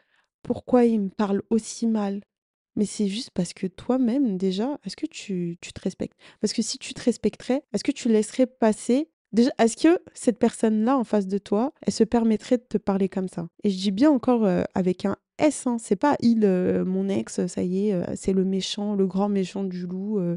Pourquoi 0.43 0.85
il 0.85 1.01
me 1.01 1.09
parle 1.09 1.43
aussi 1.51 1.87
mal? 1.87 2.21
Mais 2.77 2.87
c'est 2.87 3.09
juste 3.09 3.31
parce 3.31 3.53
que 3.53 3.67
toi-même, 3.67 4.37
déjà, 4.37 4.79
est-ce 4.85 4.97
que 4.97 5.07
tu, 5.07 5.59
tu 5.61 5.73
te 5.73 5.81
respectes? 5.81 6.19
Parce 6.41 6.53
que 6.53 6.63
si 6.63 6.79
tu 6.79 6.93
te 6.93 7.03
respecterais, 7.03 7.63
est-ce 7.73 7.85
que 7.85 7.93
tu 7.93 8.09
laisserais 8.09 8.47
passer 8.47 9.09
Déjà, 9.33 9.51
est-ce 9.59 9.77
que 9.77 10.01
cette 10.13 10.39
personne-là 10.39 10.97
en 10.97 11.03
face 11.03 11.27
de 11.27 11.39
toi, 11.39 11.73
elle 11.83 11.93
se 11.93 12.05
permettrait 12.05 12.59
de 12.59 12.63
te 12.69 12.79
parler 12.79 13.09
comme 13.09 13.27
ça? 13.27 13.49
Et 13.65 13.71
je 13.71 13.77
dis 13.77 13.91
bien 13.91 14.09
encore 14.11 14.45
euh, 14.45 14.63
avec 14.77 15.05
un 15.05 15.17
S, 15.39 15.67
hein, 15.67 15.79
c'est 15.81 15.97
pas 15.97 16.17
il, 16.21 16.45
euh, 16.45 16.85
mon 16.85 17.09
ex, 17.09 17.47
ça 17.47 17.63
y 17.63 17.89
est, 17.89 17.93
euh, 17.95 18.05
c'est 18.15 18.33
le 18.33 18.45
méchant, 18.45 18.95
le 18.95 19.07
grand 19.07 19.29
méchant 19.29 19.65
du 19.65 19.87
loup, 19.87 20.19
euh, 20.21 20.37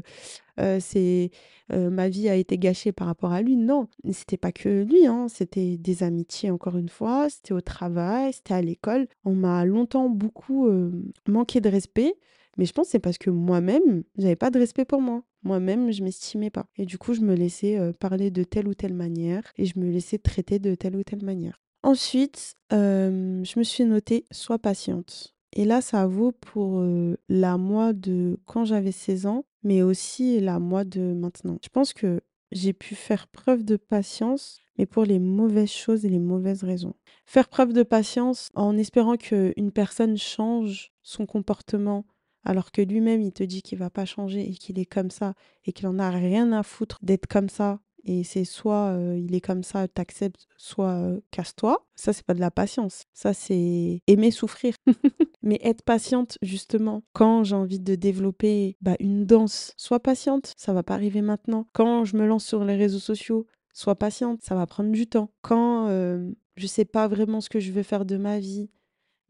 euh, 0.60 0.78
c'est 0.80 1.30
euh, 1.72 1.90
ma 1.90 2.08
vie 2.08 2.28
a 2.28 2.34
été 2.36 2.58
gâchée 2.58 2.92
par 2.92 3.06
rapport 3.06 3.32
à 3.32 3.42
lui. 3.42 3.56
Non, 3.56 3.88
c'était 4.12 4.36
pas 4.36 4.52
que 4.52 4.82
lui, 4.84 5.06
hein, 5.06 5.28
c'était 5.28 5.76
des 5.78 6.02
amitiés 6.02 6.50
encore 6.50 6.76
une 6.78 6.88
fois, 6.88 7.28
c'était 7.30 7.54
au 7.54 7.60
travail, 7.60 8.32
c'était 8.32 8.54
à 8.54 8.62
l'école. 8.62 9.06
On 9.24 9.34
m'a 9.34 9.64
longtemps 9.64 10.08
beaucoup 10.10 10.66
euh, 10.68 10.90
manqué 11.28 11.60
de 11.60 11.68
respect, 11.68 12.16
mais 12.56 12.64
je 12.64 12.72
pense 12.72 12.86
que 12.88 12.92
c'est 12.92 12.98
parce 12.98 13.18
que 13.18 13.30
moi-même, 13.30 14.02
j'avais 14.16 14.36
pas 14.36 14.50
de 14.50 14.58
respect 14.58 14.84
pour 14.84 15.00
moi. 15.00 15.22
Moi-même, 15.44 15.92
je 15.92 16.02
m'estimais 16.02 16.50
pas. 16.50 16.66
Et 16.76 16.86
du 16.86 16.98
coup, 16.98 17.14
je 17.14 17.20
me 17.20 17.34
laissais 17.34 17.78
euh, 17.78 17.92
parler 17.92 18.30
de 18.32 18.42
telle 18.42 18.66
ou 18.68 18.74
telle 18.74 18.94
manière 18.94 19.42
et 19.56 19.64
je 19.66 19.78
me 19.78 19.88
laissais 19.90 20.18
traiter 20.18 20.58
de 20.58 20.74
telle 20.74 20.96
ou 20.96 21.04
telle 21.04 21.24
manière. 21.24 21.60
Ensuite, 21.82 22.56
euh, 22.72 23.42
je 23.44 23.58
me 23.58 23.64
suis 23.64 23.84
notée 23.84 24.26
sois 24.30 24.58
patiente. 24.58 25.34
Et 25.54 25.64
là, 25.64 25.80
ça 25.80 26.06
vaut 26.06 26.32
pour 26.32 26.80
euh, 26.80 27.16
la 27.28 27.56
moi 27.56 27.92
de 27.92 28.38
quand 28.46 28.64
j'avais 28.64 28.92
16 28.92 29.26
ans, 29.26 29.44
mais 29.62 29.82
aussi 29.82 30.40
la 30.40 30.58
moi 30.58 30.84
de 30.84 31.12
maintenant. 31.14 31.58
Je 31.62 31.68
pense 31.68 31.92
que 31.92 32.20
j'ai 32.52 32.72
pu 32.72 32.94
faire 32.94 33.28
preuve 33.28 33.64
de 33.64 33.76
patience, 33.76 34.60
mais 34.76 34.86
pour 34.86 35.04
les 35.04 35.18
mauvaises 35.18 35.70
choses 35.70 36.04
et 36.04 36.08
les 36.08 36.18
mauvaises 36.18 36.64
raisons. 36.64 36.94
Faire 37.26 37.48
preuve 37.48 37.72
de 37.72 37.82
patience 37.82 38.50
en 38.54 38.76
espérant 38.76 39.16
qu'une 39.16 39.72
personne 39.72 40.16
change 40.16 40.92
son 41.02 41.26
comportement 41.26 42.04
alors 42.44 42.70
que 42.72 42.80
lui-même, 42.80 43.20
il 43.20 43.32
te 43.32 43.42
dit 43.42 43.62
qu'il 43.62 43.78
va 43.78 43.90
pas 43.90 44.06
changer 44.06 44.48
et 44.48 44.54
qu'il 44.54 44.78
est 44.78 44.86
comme 44.86 45.10
ça 45.10 45.34
et 45.66 45.72
qu'il 45.72 45.86
en 45.86 45.98
a 45.98 46.10
rien 46.10 46.52
à 46.52 46.62
foutre 46.62 46.98
d'être 47.02 47.26
comme 47.26 47.48
ça. 47.48 47.80
Et 48.08 48.24
c'est 48.24 48.44
soit 48.44 48.94
euh, 48.94 49.18
il 49.18 49.34
est 49.34 49.42
comme 49.42 49.62
ça, 49.62 49.86
t'acceptes, 49.86 50.48
soit 50.56 50.92
euh, 50.92 51.20
casse-toi. 51.30 51.86
Ça, 51.94 52.14
c'est 52.14 52.24
pas 52.24 52.32
de 52.32 52.40
la 52.40 52.50
patience. 52.50 53.04
Ça, 53.12 53.34
c'est 53.34 54.00
aimer 54.06 54.30
souffrir. 54.30 54.74
Mais 55.42 55.60
être 55.62 55.82
patiente, 55.82 56.38
justement, 56.40 57.02
quand 57.12 57.44
j'ai 57.44 57.54
envie 57.54 57.80
de 57.80 57.96
développer 57.96 58.78
bah, 58.80 58.96
une 58.98 59.26
danse, 59.26 59.74
sois 59.76 60.00
patiente. 60.00 60.54
Ça 60.56 60.72
va 60.72 60.82
pas 60.82 60.94
arriver 60.94 61.20
maintenant. 61.20 61.66
Quand 61.74 62.06
je 62.06 62.16
me 62.16 62.26
lance 62.26 62.46
sur 62.46 62.64
les 62.64 62.76
réseaux 62.76 62.98
sociaux, 62.98 63.46
sois 63.74 63.94
patiente. 63.94 64.40
Ça 64.42 64.54
va 64.54 64.66
prendre 64.66 64.90
du 64.90 65.06
temps. 65.06 65.30
Quand 65.42 65.88
euh, 65.88 66.30
je 66.56 66.66
sais 66.66 66.86
pas 66.86 67.08
vraiment 67.08 67.42
ce 67.42 67.50
que 67.50 67.60
je 67.60 67.72
veux 67.72 67.82
faire 67.82 68.06
de 68.06 68.16
ma 68.16 68.38
vie, 68.38 68.70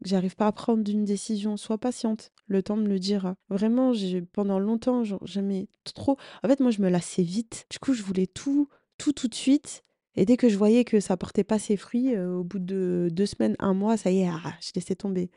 j'arrive 0.03 0.35
pas 0.35 0.47
à 0.47 0.51
prendre 0.51 0.89
une 0.89 1.05
décision, 1.05 1.57
sois 1.57 1.77
patiente. 1.77 2.31
Le 2.47 2.63
temps 2.63 2.77
me 2.77 2.87
le 2.87 2.99
dira. 2.99 3.35
Vraiment, 3.49 3.93
j'ai 3.93 4.21
pendant 4.21 4.59
longtemps, 4.59 5.03
genre, 5.03 5.25
j'aimais 5.25 5.67
trop. 5.83 6.17
En 6.43 6.47
fait, 6.47 6.59
moi, 6.59 6.71
je 6.71 6.81
me 6.81 6.89
lassais 6.89 7.23
vite. 7.23 7.65
Du 7.69 7.79
coup, 7.79 7.93
je 7.93 8.03
voulais 8.03 8.27
tout, 8.27 8.67
tout, 8.97 9.13
tout 9.13 9.27
de 9.27 9.35
suite. 9.35 9.83
Et 10.15 10.25
dès 10.25 10.37
que 10.37 10.49
je 10.49 10.57
voyais 10.57 10.83
que 10.83 10.99
ça 10.99 11.17
portait 11.17 11.43
pas 11.43 11.59
ses 11.59 11.77
fruits, 11.77 12.15
euh, 12.15 12.35
au 12.35 12.43
bout 12.43 12.59
de 12.59 13.09
deux 13.11 13.25
semaines, 13.25 13.55
un 13.59 13.73
mois, 13.73 13.97
ça 13.97 14.11
y 14.11 14.21
est, 14.21 14.27
ah, 14.27 14.53
je 14.61 14.71
laissais 14.75 14.95
tomber. 14.95 15.29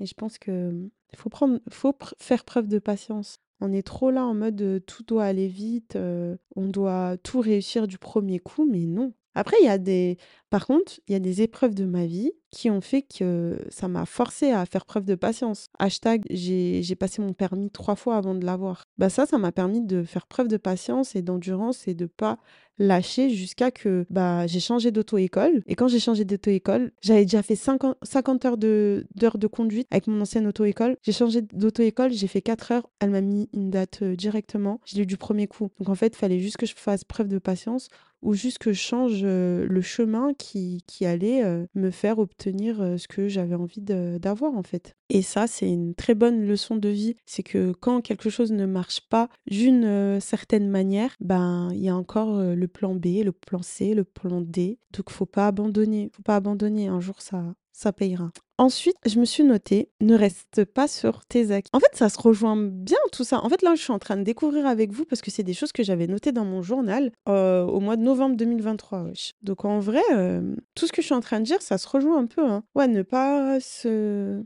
Et 0.00 0.06
je 0.06 0.14
pense 0.14 0.38
que 0.38 0.88
faut 1.16 1.30
prendre, 1.30 1.60
faut 1.70 1.94
faire 2.18 2.44
preuve 2.44 2.68
de 2.68 2.78
patience. 2.78 3.38
On 3.60 3.72
est 3.72 3.86
trop 3.86 4.10
là 4.10 4.24
en 4.24 4.34
mode 4.34 4.60
euh, 4.62 4.80
tout 4.80 5.04
doit 5.04 5.24
aller 5.24 5.48
vite, 5.48 5.96
euh, 5.96 6.36
on 6.56 6.68
doit 6.68 7.16
tout 7.22 7.40
réussir 7.40 7.86
du 7.86 7.98
premier 7.98 8.40
coup, 8.40 8.66
mais 8.70 8.86
non. 8.86 9.14
Après, 9.34 9.56
il 9.60 9.66
y 9.66 9.68
a 9.68 9.78
des 9.78 10.18
par 10.54 10.68
contre, 10.68 11.00
il 11.08 11.12
y 11.12 11.16
a 11.16 11.18
des 11.18 11.42
épreuves 11.42 11.74
de 11.74 11.84
ma 11.84 12.06
vie 12.06 12.30
qui 12.52 12.70
ont 12.70 12.80
fait 12.80 13.02
que 13.02 13.58
ça 13.70 13.88
m'a 13.88 14.06
forcé 14.06 14.52
à 14.52 14.64
faire 14.66 14.84
preuve 14.84 15.04
de 15.04 15.16
patience. 15.16 15.66
Hashtag, 15.80 16.22
j'ai 16.30 16.94
passé 16.94 17.20
mon 17.20 17.32
permis 17.32 17.72
trois 17.72 17.96
fois 17.96 18.16
avant 18.16 18.36
de 18.36 18.46
l'avoir. 18.46 18.84
Bah 18.96 19.08
ça, 19.08 19.26
ça 19.26 19.36
m'a 19.36 19.50
permis 19.50 19.84
de 19.84 20.04
faire 20.04 20.28
preuve 20.28 20.46
de 20.46 20.56
patience 20.56 21.16
et 21.16 21.22
d'endurance 21.22 21.88
et 21.88 21.94
de 21.94 22.06
pas 22.06 22.38
lâcher 22.78 23.30
jusqu'à 23.30 23.72
que 23.72 24.06
bah, 24.10 24.46
j'ai 24.46 24.60
changé 24.60 24.92
d'auto-école. 24.92 25.64
Et 25.66 25.74
quand 25.74 25.88
j'ai 25.88 25.98
changé 25.98 26.24
d'auto-école, 26.24 26.92
j'avais 27.02 27.24
déjà 27.24 27.42
fait 27.42 27.56
50, 27.56 27.96
50 28.02 28.44
heures 28.44 28.56
de, 28.56 29.08
d'heures 29.16 29.38
de 29.38 29.48
conduite 29.48 29.88
avec 29.90 30.06
mon 30.06 30.20
ancienne 30.20 30.46
auto-école. 30.46 30.96
J'ai 31.02 31.12
changé 31.12 31.42
d'auto-école, 31.42 32.12
j'ai 32.12 32.28
fait 32.28 32.42
4 32.42 32.70
heures. 32.70 32.88
Elle 33.00 33.10
m'a 33.10 33.22
mis 33.22 33.48
une 33.52 33.70
date 33.70 34.02
euh, 34.02 34.14
directement. 34.14 34.80
Je 34.86 34.94
l'ai 34.94 35.02
eu 35.02 35.06
du 35.06 35.16
premier 35.16 35.48
coup. 35.48 35.70
Donc 35.80 35.88
en 35.88 35.94
fait, 35.96 36.14
il 36.14 36.16
fallait 36.16 36.38
juste 36.38 36.58
que 36.58 36.66
je 36.66 36.74
fasse 36.76 37.02
preuve 37.02 37.26
de 37.26 37.38
patience 37.38 37.88
ou 38.24 38.32
juste 38.32 38.58
que 38.58 38.72
je 38.72 38.80
change 38.80 39.20
euh, 39.22 39.66
le 39.68 39.82
chemin 39.82 40.32
qui, 40.34 40.82
qui 40.86 41.04
allait 41.06 41.44
euh, 41.44 41.66
me 41.74 41.90
faire 41.90 42.18
obtenir 42.18 42.80
euh, 42.80 42.96
ce 42.96 43.06
que 43.06 43.28
j'avais 43.28 43.54
envie 43.54 43.82
d'avoir 43.82 44.54
en 44.54 44.62
fait. 44.62 44.96
Et 45.10 45.20
ça, 45.20 45.46
c'est 45.46 45.68
une 45.68 45.94
très 45.94 46.14
bonne 46.14 46.44
leçon 46.46 46.76
de 46.76 46.88
vie. 46.88 47.16
C'est 47.26 47.42
que 47.42 47.72
quand 47.72 48.00
quelque 48.00 48.30
chose 48.30 48.50
ne 48.50 48.64
marche 48.64 49.02
pas 49.02 49.28
d'une 49.46 50.18
certaine 50.20 50.68
manière, 50.68 51.14
ben 51.20 51.68
il 51.72 51.80
y 51.80 51.90
a 51.90 51.96
encore 51.96 52.40
le 52.40 52.68
plan 52.68 52.94
B, 52.94 53.22
le 53.22 53.32
plan 53.32 53.60
C, 53.62 53.94
le 53.94 54.04
plan 54.04 54.40
D. 54.40 54.78
Donc 54.96 55.10
faut 55.10 55.26
pas 55.26 55.46
abandonner. 55.46 56.10
Faut 56.14 56.22
pas 56.22 56.36
abandonner. 56.36 56.88
Un 56.88 57.00
jour, 57.00 57.20
ça, 57.20 57.54
ça 57.74 57.92
payera. 57.92 58.30
Ensuite, 58.56 58.96
je 59.04 59.18
me 59.18 59.24
suis 59.24 59.42
notée, 59.42 59.90
ne 60.00 60.14
reste 60.14 60.64
pas 60.64 60.86
sur 60.86 61.26
tes 61.26 61.50
acquis. 61.50 61.70
En 61.72 61.80
fait, 61.80 61.90
ça 61.94 62.08
se 62.08 62.20
rejoint 62.20 62.56
bien 62.56 62.96
tout 63.12 63.24
ça. 63.24 63.40
En 63.44 63.48
fait, 63.48 63.62
là, 63.62 63.74
je 63.74 63.82
suis 63.82 63.92
en 63.92 63.98
train 63.98 64.16
de 64.16 64.22
découvrir 64.22 64.64
avec 64.64 64.92
vous 64.92 65.04
parce 65.04 65.20
que 65.20 65.32
c'est 65.32 65.42
des 65.42 65.54
choses 65.54 65.72
que 65.72 65.82
j'avais 65.82 66.06
notées 66.06 66.30
dans 66.30 66.44
mon 66.44 66.62
journal 66.62 67.10
euh, 67.28 67.64
au 67.64 67.80
mois 67.80 67.96
de 67.96 68.02
novembre 68.02 68.36
2023. 68.36 69.02
wesh. 69.02 69.34
Donc 69.42 69.64
en 69.64 69.80
vrai, 69.80 70.02
euh, 70.12 70.54
tout 70.76 70.86
ce 70.86 70.92
que 70.92 71.02
je 71.02 71.06
suis 71.06 71.14
en 71.16 71.20
train 71.20 71.40
de 71.40 71.44
dire, 71.44 71.60
ça 71.62 71.76
se 71.76 71.88
rejoint 71.88 72.16
un 72.18 72.26
peu. 72.26 72.46
hein. 72.46 72.62
Ouais, 72.76 72.86
ne 72.86 73.02
pas 73.02 73.58
se... 73.58 74.40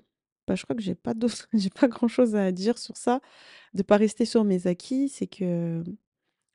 Bah, 0.47 0.55
je 0.55 0.63
crois 0.65 0.75
que 0.75 0.81
j'ai 0.83 0.95
pas 0.95 1.13
j'ai 1.53 1.69
pas 1.71 1.87
grand-chose 1.89 2.35
à 2.35 2.51
dire 2.51 2.79
sur 2.79 2.97
ça. 2.97 3.21
De 3.75 3.83
pas 3.83 3.99
rester 3.99 4.25
sur 4.25 4.45
mes 4.45 4.67
acquis, 4.67 5.11
c'est 5.11 5.27
que 5.27 5.85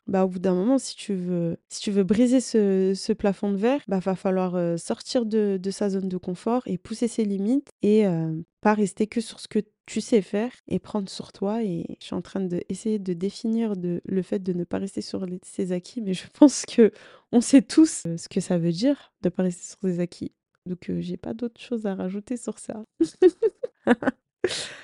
bah, 0.08 0.26
au 0.26 0.28
bout 0.28 0.40
d'un 0.40 0.54
moment, 0.54 0.78
si 0.78 0.96
tu 0.96 1.14
veux, 1.16 1.58
si 1.70 1.82
tu 1.82 1.92
veux 1.92 2.04
briser 2.04 2.42
ce, 2.42 2.94
ce 2.96 3.14
plafond 3.14 3.52
de 3.52 3.58
verre, 3.58 3.82
bah, 3.88 4.00
va 4.00 4.16
falloir 4.16 4.78
sortir 4.80 5.26
de, 5.26 5.58
de 5.62 5.72
sa 5.72 5.90
zone 5.90 6.10
de 6.10 6.18
confort 6.18 6.64
et 6.66 6.78
pousser 6.78 7.08
ses 7.08 7.24
limites 7.26 7.70
et 7.82 8.06
euh, 8.08 8.34
pas 8.62 8.74
rester 8.74 9.08
que 9.08 9.22
sur 9.22 9.40
ce 9.40 9.48
que 9.48 9.60
tu 9.86 10.02
sais 10.02 10.22
faire 10.22 10.52
et 10.68 10.80
prendre 10.80 11.10
sur 11.10 11.32
toi. 11.32 11.64
Et 11.64 11.98
je 12.00 12.06
suis 12.06 12.16
en 12.16 12.22
train 12.22 12.42
d'essayer 12.42 13.00
de 13.00 13.14
définir 13.14 13.76
de, 13.78 14.02
le 14.06 14.22
fait 14.22 14.40
de 14.40 14.54
ne 14.54 14.64
pas 14.64 14.78
rester 14.80 15.02
sur 15.02 15.26
les- 15.26 15.40
ses 15.44 15.72
acquis, 15.72 16.02
mais 16.02 16.14
je 16.14 16.24
pense 16.34 16.66
que 16.66 16.92
on 17.32 17.42
sait 17.42 17.62
tous 17.62 18.04
ce 18.18 18.30
que 18.30 18.40
ça 18.42 18.58
veut 18.58 18.72
dire 18.72 19.14
de 19.22 19.30
pas 19.30 19.44
rester 19.44 19.66
sur 19.66 19.80
ses 19.84 20.00
acquis. 20.00 20.32
Donc, 20.66 20.90
euh, 20.90 21.02
j'ai 21.02 21.18
pas 21.18 21.34
d'autre 21.34 21.60
chose 21.60 21.86
à 21.86 21.96
rajouter 21.96 22.38
sur 22.38 22.58
ça. 22.60 22.84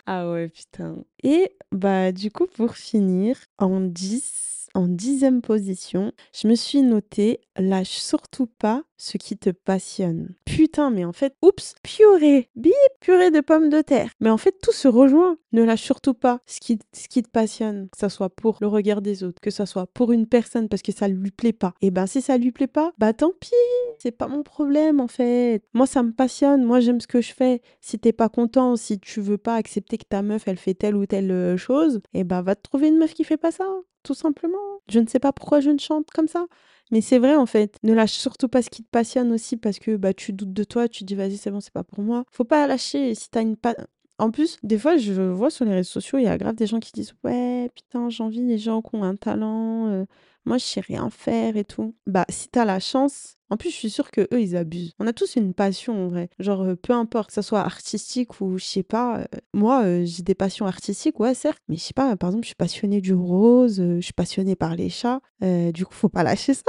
Ah 0.05 0.31
ouais, 0.31 0.49
putain. 0.49 1.03
Et 1.23 1.55
bah 1.71 2.11
du 2.11 2.31
coup, 2.31 2.47
pour 2.47 2.75
finir, 2.75 3.37
en 3.57 3.81
10, 3.81 4.58
en 4.73 4.87
dixième 4.87 5.41
position, 5.41 6.11
je 6.33 6.47
me 6.47 6.55
suis 6.55 6.81
notée 6.81 7.41
lâche 7.57 7.97
surtout 7.97 8.47
pas 8.47 8.83
ce 8.99 9.17
qui 9.17 9.37
te 9.37 9.49
passionne. 9.49 10.35
Putain, 10.45 10.91
mais 10.91 11.05
en 11.05 11.13
fait, 11.13 11.33
oups, 11.41 11.73
purée, 11.81 12.49
bip, 12.55 12.73
purée 12.99 13.31
de 13.31 13.39
pommes 13.39 13.69
de 13.69 13.81
terre. 13.81 14.11
Mais 14.19 14.29
en 14.29 14.37
fait, 14.37 14.55
tout 14.61 14.73
se 14.73 14.87
rejoint. 14.87 15.37
Ne 15.51 15.63
lâche 15.63 15.81
surtout 15.81 16.13
pas 16.13 16.41
ce 16.45 16.59
qui, 16.59 16.77
te 16.77 17.29
passionne, 17.29 17.89
que 17.89 17.97
ça 17.97 18.09
soit 18.09 18.29
pour 18.29 18.57
le 18.61 18.67
regard 18.67 19.01
des 19.01 19.23
autres, 19.23 19.41
que 19.41 19.49
ça 19.49 19.65
soit 19.65 19.87
pour 19.87 20.11
une 20.11 20.27
personne 20.27 20.69
parce 20.69 20.83
que 20.83 20.91
ça 20.91 21.07
lui 21.07 21.31
plaît 21.31 21.53
pas. 21.53 21.73
Et 21.81 21.89
ben 21.89 22.05
si 22.05 22.21
ça 22.21 22.37
lui 22.37 22.51
plaît 22.51 22.67
pas, 22.67 22.93
bah 22.99 23.13
tant 23.13 23.31
pis, 23.39 23.49
c'est 23.97 24.11
pas 24.11 24.27
mon 24.27 24.43
problème 24.43 24.99
en 24.99 25.07
fait. 25.07 25.63
Moi 25.73 25.87
ça 25.87 26.03
me 26.03 26.11
passionne, 26.11 26.63
moi 26.63 26.81
j'aime 26.81 27.01
ce 27.01 27.07
que 27.07 27.21
je 27.21 27.33
fais. 27.33 27.61
Si 27.81 27.97
t'es 27.97 28.13
pas 28.13 28.29
content, 28.29 28.75
si 28.75 28.99
tu 28.99 29.21
veux 29.21 29.39
pas 29.39 29.55
accepter 29.55 29.97
que 29.97 30.05
ta 30.07 30.21
meuf 30.21 30.47
elle 30.47 30.57
fait 30.57 30.75
telle 30.75 30.95
ou 30.95 31.05
telle 31.07 31.31
euh, 31.31 31.57
chose, 31.57 31.99
et 32.13 32.23
ben 32.23 32.41
va 32.41 32.55
te 32.55 32.61
trouver 32.61 32.89
une 32.89 32.97
meuf 32.97 33.13
qui 33.13 33.23
fait 33.23 33.37
pas 33.37 33.51
ça, 33.51 33.65
tout 34.03 34.13
simplement. 34.13 34.57
Je 34.87 34.99
ne 34.99 35.07
sais 35.07 35.19
pas 35.19 35.33
pourquoi 35.33 35.61
je 35.61 35.71
ne 35.71 35.79
chante 35.79 36.11
comme 36.11 36.27
ça. 36.27 36.45
Mais 36.91 37.01
c'est 37.01 37.19
vrai 37.19 37.35
en 37.35 37.45
fait, 37.45 37.77
ne 37.83 37.93
lâche 37.93 38.13
surtout 38.13 38.47
pas 38.47 38.61
ce 38.61 38.69
qui 38.69 38.83
te 38.83 38.89
passionne 38.89 39.31
aussi 39.31 39.57
parce 39.57 39.77
que 39.79 39.95
bah 39.95 40.13
tu 40.13 40.33
doutes 40.33 40.53
de 40.53 40.63
toi, 40.63 40.87
tu 40.87 41.03
dis 41.03 41.15
vas-y 41.15 41.37
c'est 41.37 41.51
bon 41.51 41.59
c'est 41.61 41.73
pas 41.73 41.83
pour 41.83 42.03
moi. 42.03 42.25
Faut 42.31 42.43
pas 42.45 42.65
lâcher 42.67 43.13
si 43.15 43.29
t'as 43.29 43.41
une 43.41 43.57
pa- 43.57 43.75
en 44.17 44.31
plus, 44.31 44.57
des 44.63 44.77
fois, 44.77 44.97
je 44.97 45.13
vois 45.13 45.49
sur 45.49 45.63
les 45.65 45.73
réseaux 45.75 45.91
sociaux, 45.91 46.17
il 46.19 46.25
y 46.25 46.27
a 46.27 46.37
grave 46.37 46.55
des 46.55 46.67
gens 46.67 46.79
qui 46.81 46.91
disent 46.91 47.13
Ouais, 47.23 47.69
putain, 47.73 48.09
j'envie 48.09 48.41
les 48.45 48.57
gens 48.57 48.81
qui 48.81 48.95
ont 48.95 49.03
un 49.03 49.15
talent. 49.15 49.87
euh, 49.87 50.05
moi, 50.49 50.57
je 50.57 50.65
sais 50.65 50.81
rien 50.81 51.11
faire 51.11 51.55
et 51.57 51.63
tout. 51.63 51.95
Bah, 52.07 52.25
si 52.27 52.49
t'as 52.49 52.65
la 52.65 52.79
chance. 52.79 53.35
En 53.51 53.57
plus, 53.57 53.69
je 53.69 53.75
suis 53.75 53.89
sûre 53.91 54.09
que 54.09 54.21
eux, 54.33 54.41
ils 54.41 54.57
abusent. 54.57 54.93
On 54.99 55.05
a 55.05 55.13
tous 55.13 55.35
une 55.35 55.53
passion, 55.53 56.05
en 56.05 56.07
vrai. 56.07 56.29
Genre, 56.39 56.61
euh, 56.63 56.75
peu 56.75 56.91
importe, 56.91 57.27
que 57.27 57.33
ça 57.33 57.43
soit 57.43 57.61
artistique 57.61 58.41
ou 58.41 58.57
je 58.57 58.65
sais 58.65 58.81
pas. 58.83 59.19
euh, 59.19 59.25
moi, 59.53 59.83
euh, 59.83 60.01
j'ai 60.05 60.23
des 60.23 60.33
passions 60.33 60.65
artistiques, 60.65 61.19
ouais, 61.19 61.35
certes. 61.35 61.61
Mais 61.67 61.75
je 61.75 61.81
sais 61.81 61.93
pas, 61.93 62.15
par 62.17 62.29
exemple, 62.29 62.45
je 62.45 62.49
suis 62.49 62.55
passionnée 62.55 62.99
du 62.99 63.13
rose, 63.13 63.75
je 63.77 64.01
suis 64.01 64.13
passionnée 64.13 64.55
par 64.55 64.75
les 64.75 64.89
chats. 64.89 65.21
du 65.41 65.85
coup, 65.85 65.93
faut 65.93 66.09
pas 66.09 66.23
lâcher 66.23 66.55
ça. 66.55 66.63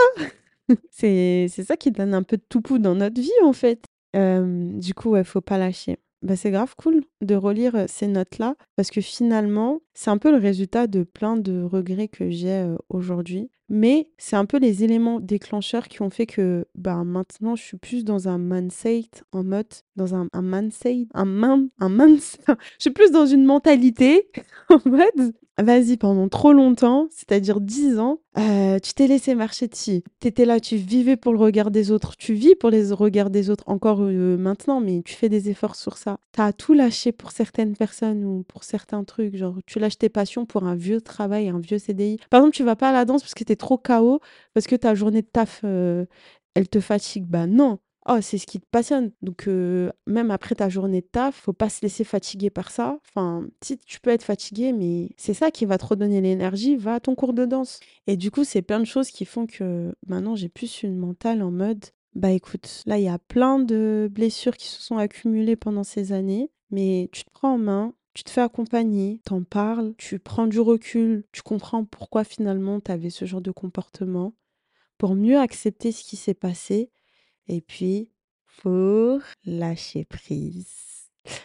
C'est 0.91 1.49
ça 1.49 1.77
qui 1.79 1.91
donne 1.91 2.13
un 2.13 2.23
peu 2.23 2.37
de 2.37 2.45
toupou 2.49 2.79
dans 2.79 2.95
notre 2.95 3.21
vie, 3.21 3.31
en 3.43 3.55
fait. 3.55 3.83
Du 4.15 4.95
coup, 4.95 5.11
ouais, 5.11 5.25
faut 5.25 5.41
pas 5.41 5.57
lâcher. 5.57 5.99
Bah, 6.23 6.37
c'est 6.37 6.51
grave 6.51 6.75
cool 6.77 7.03
de 7.23 7.35
relire 7.35 7.87
ces 7.89 8.07
notes-là 8.07 8.55
parce 8.77 8.91
que 8.91 9.01
finalement, 9.01 9.81
c'est 9.95 10.11
un 10.11 10.19
peu 10.19 10.31
le 10.31 10.37
résultat 10.37 10.87
de 10.87 11.03
plein 11.03 11.39
de 11.39 11.63
regrets 11.63 12.09
que 12.09 12.29
j'ai 12.29 12.67
aujourd'hui. 12.91 13.51
Mais 13.73 14.11
c'est 14.19 14.35
un 14.35 14.47
peu 14.47 14.59
les 14.59 14.83
éléments 14.83 15.21
déclencheurs 15.21 15.87
qui 15.87 16.03
ont 16.03 16.11
fait 16.11 16.27
que 16.27 16.67
bah, 16.75 17.05
maintenant, 17.05 17.55
je 17.55 17.63
suis 17.63 17.77
plus 17.77 18.05
dans 18.05 18.27
un 18.27 18.37
mindset 18.37 19.05
en 19.31 19.45
mode, 19.45 19.69
dans 19.95 20.17
un, 20.17 20.27
un 20.33 20.43
mindset, 20.43 21.07
un 21.15 21.25
man, 21.25 21.69
un 21.79 21.89
mindset. 21.89 22.41
Je 22.49 22.81
suis 22.81 22.91
plus 22.91 23.13
dans 23.13 23.27
une 23.27 23.45
mentalité 23.45 24.29
en 24.71 24.81
mode, 24.89 25.35
vas-y, 25.63 25.97
pendant 25.97 26.29
trop 26.29 26.53
longtemps, 26.53 27.09
c'est-à-dire 27.11 27.61
10 27.61 27.99
ans, 27.99 28.21
euh, 28.39 28.79
tu 28.79 28.95
t'es 28.95 29.07
laissé 29.07 29.35
marcher 29.35 29.69
dessus. 29.69 30.03
Tu 30.21 30.29
étais 30.29 30.45
là, 30.45 30.61
tu 30.61 30.77
vivais 30.77 31.17
pour 31.17 31.33
le 31.33 31.39
regard 31.39 31.71
des 31.71 31.91
autres. 31.91 32.17
Tu 32.17 32.35
vis 32.35 32.55
pour 32.55 32.71
les 32.71 32.93
regards 32.93 33.31
des 33.31 33.51
autres 33.51 33.65
encore 33.67 34.03
euh, 34.03 34.37
maintenant, 34.37 34.81
mais 34.81 35.03
tu 35.05 35.15
fais 35.15 35.29
des 35.29 35.51
efforts 35.51 35.77
sur 35.77 35.99
ça. 35.99 36.19
Tu 36.33 36.41
as 36.41 36.53
tout 36.53 36.73
lâché 36.75 37.13
pour 37.13 37.33
certaines 37.33 37.77
personnes 37.77 38.25
ou 38.25 38.45
pour 38.45 38.65
certains 38.65 39.05
trucs. 39.05 39.37
Genre, 39.37 39.59
tu 39.67 39.79
lâches 39.79 39.99
tes 39.99 40.09
passions 40.09 40.47
pour 40.47 40.65
un 40.65 40.75
vieux 40.75 41.01
travail, 41.01 41.49
un 41.49 41.59
vieux 41.59 41.79
CDI. 41.79 42.19
Par 42.31 42.41
exemple, 42.41 42.57
tu 42.57 42.65
vas 42.65 42.77
pas 42.77 42.91
à 42.91 42.93
la 42.93 43.05
danse 43.05 43.23
parce 43.23 43.35
que 43.35 43.45
tu 43.45 43.53
es 43.53 43.57
trop 43.57 43.79
KO, 43.79 44.21
parce 44.55 44.67
que 44.67 44.77
ta 44.77 44.95
journée 44.95 45.23
de 45.23 45.27
taf, 45.27 45.63
euh, 45.65 46.05
elle 46.55 46.69
te 46.69 46.81
fatigue. 46.81 47.27
Bah 47.27 47.47
non. 47.47 47.79
Oh, 48.09 48.19
c'est 48.23 48.39
ce 48.39 48.47
qui 48.47 48.59
te 48.59 48.67
passionne. 48.71 49.13
Donc, 49.23 49.47
même 50.07 50.31
après 50.31 50.55
ta 50.55 50.69
journée 50.69 51.03
de 51.03 51.07
taf, 51.07 51.37
faut 51.37 51.53
pas 51.53 51.69
se 51.69 51.83
laisser 51.83 52.03
fatiguer 52.03 52.51
par 52.51 52.71
ça. 52.71 52.99
Enfin, 53.09 53.47
si 53.63 53.77
tu 53.77 54.01
peux 54.01 54.11
être 54.11 54.23
fatigué, 54.23 54.73
mais 54.73 55.11
c'est 55.17 55.35
ça 55.35 55.51
qui 55.51 55.67
va 55.67 55.77
te 55.79 55.85
redonner 55.85 56.21
l'énergie, 56.21 56.77
va 56.77 56.95
à 56.95 57.01
ton 57.01 57.15
cours 57.15 57.35
de 57.35 57.45
danse. 57.45 57.79
Et 58.07 58.17
du 58.17 58.31
coup, 58.31 58.45
c'est 58.45 58.63
plein 58.63 58.81
de 58.81 58.85
choses 58.87 59.11
qui 59.11 59.25
font 59.27 59.47
que 59.47 59.95
maintenant, 60.07 60.35
j'ai 60.35 60.49
plus 60.49 60.83
une 60.83 60.97
mentale 60.97 61.43
en 61.43 61.51
mode, 61.51 61.85
bah 62.15 62.33
écoute, 62.33 62.83
là, 62.87 62.99
il 62.99 63.05
y 63.05 63.09
a 63.09 63.19
plein 63.19 63.59
de 63.59 64.09
blessures 64.11 64.57
qui 64.57 64.67
se 64.67 64.81
sont 64.83 64.97
accumulées 64.97 65.57
pendant 65.57 65.85
ces 65.85 66.13
années, 66.13 66.51
mais 66.71 67.09
tu 67.13 67.25
te 67.25 67.31
prends 67.31 67.55
en 67.55 67.59
main, 67.59 67.95
tu 68.15 68.25
te 68.25 68.31
fais 68.31 68.41
accompagner, 68.41 69.21
t'en 69.25 69.45
parles, 69.45 69.95
tu 69.97 70.19
prends 70.19 70.47
du 70.47 70.59
recul, 70.59 71.25
tu 71.33 71.43
comprends 71.43 71.85
pourquoi 71.85 72.25
finalement 72.25 72.81
tu 72.81 72.91
avais 72.91 73.11
ce 73.11 73.27
genre 73.27 73.43
de 73.43 73.53
comportement, 73.53 74.35
pour 74.99 75.15
mieux 75.15 75.39
accepter 75.39 75.93
ce 75.93 76.03
qui 76.03 76.17
s'est 76.17 76.35
passé, 76.35 76.91
et 77.51 77.61
puis, 77.61 78.11
pour 78.63 79.21
lâcher 79.45 80.05
prise. 80.05 80.69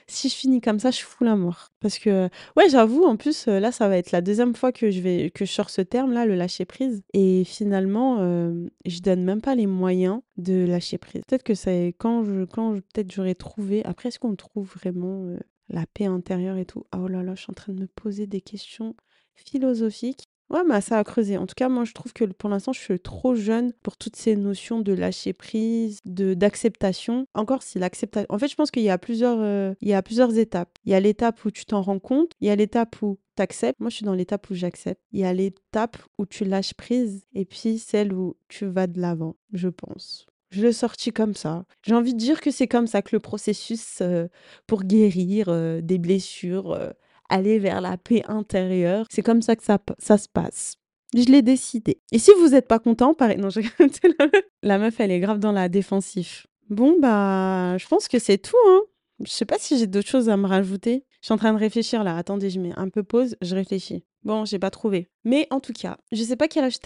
Si 0.08 0.30
je 0.30 0.36
finis 0.36 0.62
comme 0.62 0.80
ça, 0.80 0.92
je 0.92 1.02
fous 1.02 1.24
la 1.24 1.36
mort. 1.36 1.72
Parce 1.82 2.00
que, 2.00 2.30
ouais, 2.56 2.70
j'avoue, 2.70 3.04
en 3.04 3.18
plus, 3.18 3.48
euh, 3.48 3.60
là, 3.60 3.72
ça 3.72 3.90
va 3.90 3.98
être 3.98 4.12
la 4.12 4.22
deuxième 4.22 4.56
fois 4.56 4.72
que 4.72 4.90
je 4.90 5.02
vais 5.02 5.32
que 5.32 5.46
je 5.46 5.52
sors 5.52 5.70
ce 5.70 5.82
terme-là, 5.82 6.26
le 6.26 6.36
lâcher 6.36 6.66
prise. 6.66 7.04
Et 7.14 7.44
finalement, 7.44 8.18
euh, 8.20 8.68
je 8.86 9.00
donne 9.02 9.24
même 9.24 9.42
pas 9.42 9.56
les 9.56 9.66
moyens 9.68 10.22
de 10.38 10.66
lâcher 10.66 10.98
prise. 10.98 11.24
Peut-être 11.28 11.44
que 11.44 11.56
c'est 11.56 11.96
quand 11.98 12.24
je, 12.24 12.46
peut-être 12.46 13.12
j'aurais 13.12 13.36
trouvé. 13.36 13.84
Après, 13.86 14.10
est-ce 14.10 14.20
qu'on 14.20 14.36
trouve 14.36 14.72
vraiment 14.76 15.26
euh, 15.26 15.38
la 15.70 15.86
paix 15.88 16.06
intérieure 16.06 16.58
et 16.58 16.66
tout? 16.66 16.86
Ah, 16.92 17.00
Oh 17.02 17.08
là 17.08 17.24
là, 17.24 17.36
je 17.36 17.42
suis 17.42 17.52
en 17.52 17.56
train 17.56 17.74
de 17.74 17.82
me 17.82 17.88
poser 17.88 18.28
des 18.28 18.42
questions 18.42 18.96
philosophiques. 19.34 20.26
Ouais, 20.52 20.62
mais 20.64 20.80
ça 20.80 21.00
a 21.00 21.04
creusé. 21.04 21.38
En 21.38 21.48
tout 21.48 21.56
cas, 21.56 21.70
moi, 21.70 21.86
je 21.86 21.94
trouve 21.94 22.14
que 22.14 22.24
pour 22.26 22.50
l'instant, 22.50 22.72
je 22.72 22.80
suis 22.80 23.00
trop 23.00 23.34
jeune 23.34 23.74
pour 23.82 23.98
toutes 23.98 24.16
ces 24.16 24.36
notions 24.36 24.80
de 24.80 24.94
lâcher 24.94 25.34
prise, 25.34 26.02
de 26.06 26.36
d'acceptation. 26.36 27.26
Encore 27.34 27.64
si 27.64 27.80
l'acceptation. 27.80 28.28
En 28.30 28.38
fait, 28.38 28.48
je 28.48 28.56
pense 28.56 28.70
qu'il 28.70 28.84
y 28.84 28.90
a 28.92 28.98
plusieurs, 29.00 29.40
euh, 29.40 29.74
il 29.82 29.88
y 29.88 29.94
a 29.94 30.04
plusieurs 30.04 30.38
étapes. 30.38 30.78
Il 30.86 30.92
y 30.92 30.96
a 30.96 31.00
l'étape 31.00 31.44
où 31.46 31.52
tu 31.52 31.66
t'en 31.66 31.82
rends 31.82 32.00
compte. 32.00 32.32
Il 32.42 32.48
y 32.48 32.52
a 32.52 32.56
l'étape 32.56 33.02
où 33.02 33.18
tu 33.36 33.42
acceptes. 33.42 33.80
Moi, 33.80 33.90
je 33.90 33.96
suis 33.98 34.06
dans 34.06 34.14
l'étape 34.14 34.48
où 34.52 34.54
j'accepte. 34.54 35.02
Il 35.12 35.20
y 35.20 35.26
a 35.26 35.34
l'étape 35.34 35.98
où 36.20 36.28
tu 36.28 36.46
lâches 36.46 36.76
prise. 36.76 37.26
Et 37.34 37.46
puis 37.46 37.80
celle 37.80 38.14
où 38.14 38.38
tu 38.48 38.68
vas 38.68 38.86
de 38.86 39.02
l'avant, 39.02 39.38
je 39.52 39.70
pense. 39.70 40.28
Je 40.52 40.62
l'ai 40.62 40.74
sorti 40.74 41.12
comme 41.12 41.34
ça. 41.34 41.66
J'ai 41.82 41.96
envie 41.96 42.14
de 42.14 42.20
dire 42.20 42.40
que 42.40 42.52
c'est 42.52 42.68
comme 42.68 42.88
ça 42.88 43.02
que 43.02 43.16
le 43.16 43.20
processus 43.20 43.98
euh, 44.02 44.28
pour 44.68 44.84
guérir 44.84 45.50
euh, 45.50 45.82
des 45.82 45.98
blessures, 45.98 46.94
aller 47.30 47.60
vers 47.60 47.82
la 47.82 47.98
paix 47.98 48.24
intérieure, 48.28 49.06
c'est 49.10 49.22
comme 49.22 49.42
ça 49.42 49.56
que 49.56 49.64
ça, 49.64 49.80
ça 50.00 50.18
se 50.18 50.28
passe. 50.28 50.76
Je 51.16 51.26
l'ai 51.26 51.42
décidé. 51.42 52.02
Et 52.12 52.20
si 52.20 52.32
vous 52.40 52.50
n'êtes 52.50 52.68
pas 52.68 52.80
content, 52.80 53.14
pareil. 53.14 53.38
Non, 53.38 53.50
je... 53.50 53.62
la 54.64 54.78
meuf, 54.78 55.00
elle 55.00 55.12
est 55.12 55.20
grave 55.20 55.40
dans 55.40 55.52
la 55.52 55.70
défensif. 55.70 56.48
Bon, 56.70 56.98
bah, 57.00 57.78
je 57.78 57.88
pense 57.88 58.08
que 58.08 58.20
c'est 58.20 58.38
tout. 58.38 58.58
Hein. 58.68 58.82
Je 59.24 59.30
sais 59.30 59.46
pas 59.46 59.58
si 59.58 59.78
j'ai 59.78 59.88
d'autres 59.88 60.10
choses 60.10 60.30
à 60.30 60.36
me 60.36 60.48
rajouter. 60.48 61.06
Je 61.22 61.28
suis 61.28 61.34
en 61.34 61.38
train 61.38 61.54
de 61.54 61.60
réfléchir 61.60 62.04
là. 62.04 62.18
Attendez, 62.18 62.50
je 62.50 62.60
mets 62.60 62.74
un 62.76 62.90
peu 62.90 63.04
pause, 63.04 63.38
je 63.42 63.56
réfléchis. 63.56 64.04
Bon, 64.24 64.44
j'ai 64.46 64.60
pas 64.60 64.72
trouvé. 64.72 65.10
Mais 65.24 65.48
en 65.52 65.60
tout 65.60 65.74
cas, 65.74 65.98
je 66.12 66.22
sais 66.24 66.36
pas 66.36 66.48
quel 66.48 66.66
âge 66.66 66.80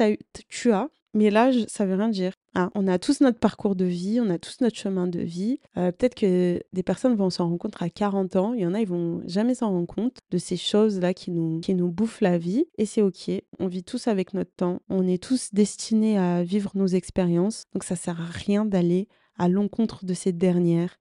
tu 0.47 0.71
as, 0.71 0.89
mais 1.13 1.29
l'âge, 1.29 1.65
ça 1.67 1.85
veut 1.85 1.95
rien 1.95 2.09
dire. 2.09 2.33
Ah, 2.55 2.69
on 2.75 2.87
a 2.87 2.99
tous 2.99 3.21
notre 3.21 3.39
parcours 3.39 3.75
de 3.75 3.85
vie, 3.85 4.19
on 4.21 4.29
a 4.29 4.37
tous 4.37 4.61
notre 4.61 4.75
chemin 4.75 5.07
de 5.07 5.19
vie. 5.19 5.59
Euh, 5.77 5.91
peut-être 5.91 6.15
que 6.15 6.61
des 6.73 6.83
personnes 6.83 7.15
vont 7.15 7.29
s'en 7.29 7.45
rendre 7.45 7.57
compte 7.57 7.75
à 7.79 7.89
40 7.89 8.35
ans, 8.35 8.53
il 8.53 8.61
y 8.61 8.65
en 8.65 8.73
a, 8.73 8.81
ils 8.81 8.87
vont 8.87 9.21
jamais 9.25 9.55
s'en 9.55 9.69
rendre 9.69 9.87
compte 9.87 10.17
de 10.31 10.37
ces 10.37 10.57
choses-là 10.57 11.13
qui 11.13 11.31
nous, 11.31 11.59
qui 11.61 11.73
nous 11.73 11.89
bouffent 11.89 12.21
la 12.21 12.37
vie. 12.37 12.65
Et 12.77 12.85
c'est 12.85 13.01
OK, 13.01 13.29
on 13.59 13.67
vit 13.67 13.83
tous 13.83 14.07
avec 14.07 14.33
notre 14.33 14.53
temps, 14.53 14.81
on 14.89 15.07
est 15.07 15.21
tous 15.21 15.49
destinés 15.53 16.17
à 16.17 16.43
vivre 16.43 16.71
nos 16.75 16.87
expériences, 16.87 17.63
donc 17.73 17.83
ça 17.83 17.95
sert 17.95 18.19
à 18.19 18.25
rien 18.25 18.65
d'aller 18.65 19.07
à 19.37 19.47
l'encontre 19.47 20.05
de 20.05 20.13
ces 20.13 20.33
dernières, 20.33 20.97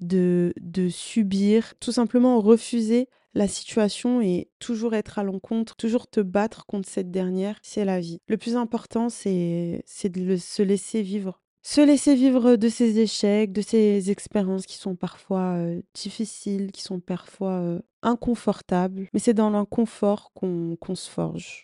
de, 0.00 0.52
de 0.60 0.88
subir, 0.88 1.74
tout 1.78 1.92
simplement 1.92 2.40
refuser 2.40 3.08
la 3.34 3.48
situation 3.48 4.20
et 4.20 4.48
toujours 4.58 4.94
être 4.94 5.18
à 5.18 5.22
l'encontre, 5.22 5.76
toujours 5.76 6.06
te 6.08 6.20
battre 6.20 6.66
contre 6.66 6.88
cette 6.88 7.10
dernière, 7.10 7.58
c'est 7.62 7.84
la 7.84 8.00
vie. 8.00 8.20
Le 8.28 8.36
plus 8.36 8.56
important, 8.56 9.08
c'est 9.08 9.82
de 10.04 10.36
se 10.36 10.62
laisser 10.62 11.02
vivre. 11.02 11.40
Se 11.64 11.80
laisser 11.80 12.16
vivre 12.16 12.56
de 12.56 12.68
ses 12.68 12.98
échecs, 12.98 13.52
de 13.52 13.60
ses 13.60 14.10
expériences 14.10 14.66
qui 14.66 14.76
sont 14.76 14.96
parfois 14.96 15.54
euh, 15.54 15.80
difficiles, 15.94 16.72
qui 16.72 16.82
sont 16.82 16.98
parfois 16.98 17.60
euh, 17.60 17.80
inconfortables. 18.02 19.08
Mais 19.14 19.20
c'est 19.20 19.32
dans 19.32 19.50
l'inconfort 19.50 20.32
qu'on 20.34 20.94
se 20.94 21.08
forge. 21.08 21.62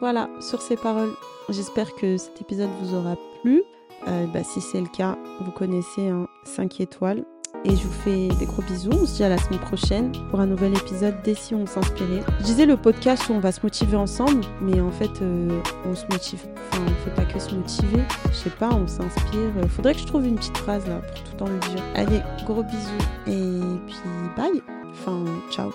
Voilà, 0.00 0.28
sur 0.40 0.60
ces 0.60 0.76
paroles, 0.76 1.12
j'espère 1.48 1.94
que 1.94 2.18
cet 2.18 2.42
épisode 2.42 2.70
vous 2.82 2.94
aura 2.94 3.16
plu. 3.40 3.62
Euh, 4.08 4.26
bah, 4.26 4.44
si 4.44 4.60
c'est 4.60 4.80
le 4.80 4.88
cas, 4.88 5.16
vous 5.40 5.52
connaissez 5.52 6.08
un 6.08 6.28
5 6.44 6.80
étoiles 6.80 7.24
et 7.64 7.76
je 7.76 7.82
vous 7.86 7.92
fais 7.92 8.28
des 8.28 8.46
gros 8.46 8.62
bisous. 8.62 8.90
On 8.92 9.06
se 9.06 9.16
dit 9.16 9.24
à 9.24 9.28
la 9.28 9.38
semaine 9.38 9.60
prochaine 9.60 10.12
pour 10.30 10.40
un 10.40 10.46
nouvel 10.46 10.76
épisode 10.76 11.14
des 11.22 11.34
Si 11.34 11.54
on 11.54 11.66
s'inspirait. 11.66 12.22
Je 12.40 12.44
disais 12.44 12.66
le 12.66 12.76
podcast 12.76 13.28
où 13.28 13.32
on 13.32 13.40
va 13.40 13.52
se 13.52 13.60
motiver 13.62 13.96
ensemble, 13.96 14.44
mais 14.60 14.80
en 14.80 14.90
fait, 14.90 15.22
euh, 15.22 15.60
on 15.86 15.94
se 15.94 16.04
motive. 16.10 16.40
Enfin, 16.70 16.82
on 16.86 17.04
fait 17.04 17.14
pas 17.14 17.24
que 17.24 17.38
se 17.38 17.54
motiver. 17.54 18.02
Je 18.30 18.34
sais 18.34 18.50
pas, 18.50 18.70
on 18.70 18.86
s'inspire. 18.86 19.50
Euh, 19.58 19.68
faudrait 19.68 19.94
que 19.94 20.00
je 20.00 20.06
trouve 20.06 20.26
une 20.26 20.36
petite 20.36 20.58
phrase 20.58 20.86
là 20.86 20.96
pour 20.96 21.14
tout 21.14 21.32
le 21.32 21.38
temps 21.38 21.48
le 21.48 21.58
dire. 21.74 21.82
Allez, 21.94 22.20
gros 22.46 22.62
bisous 22.62 22.78
et 23.26 23.60
puis 23.86 23.96
bye. 24.36 24.62
Enfin, 24.92 25.24
ciao. 25.50 25.72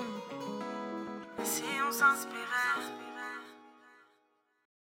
S'inspire. 1.90 2.37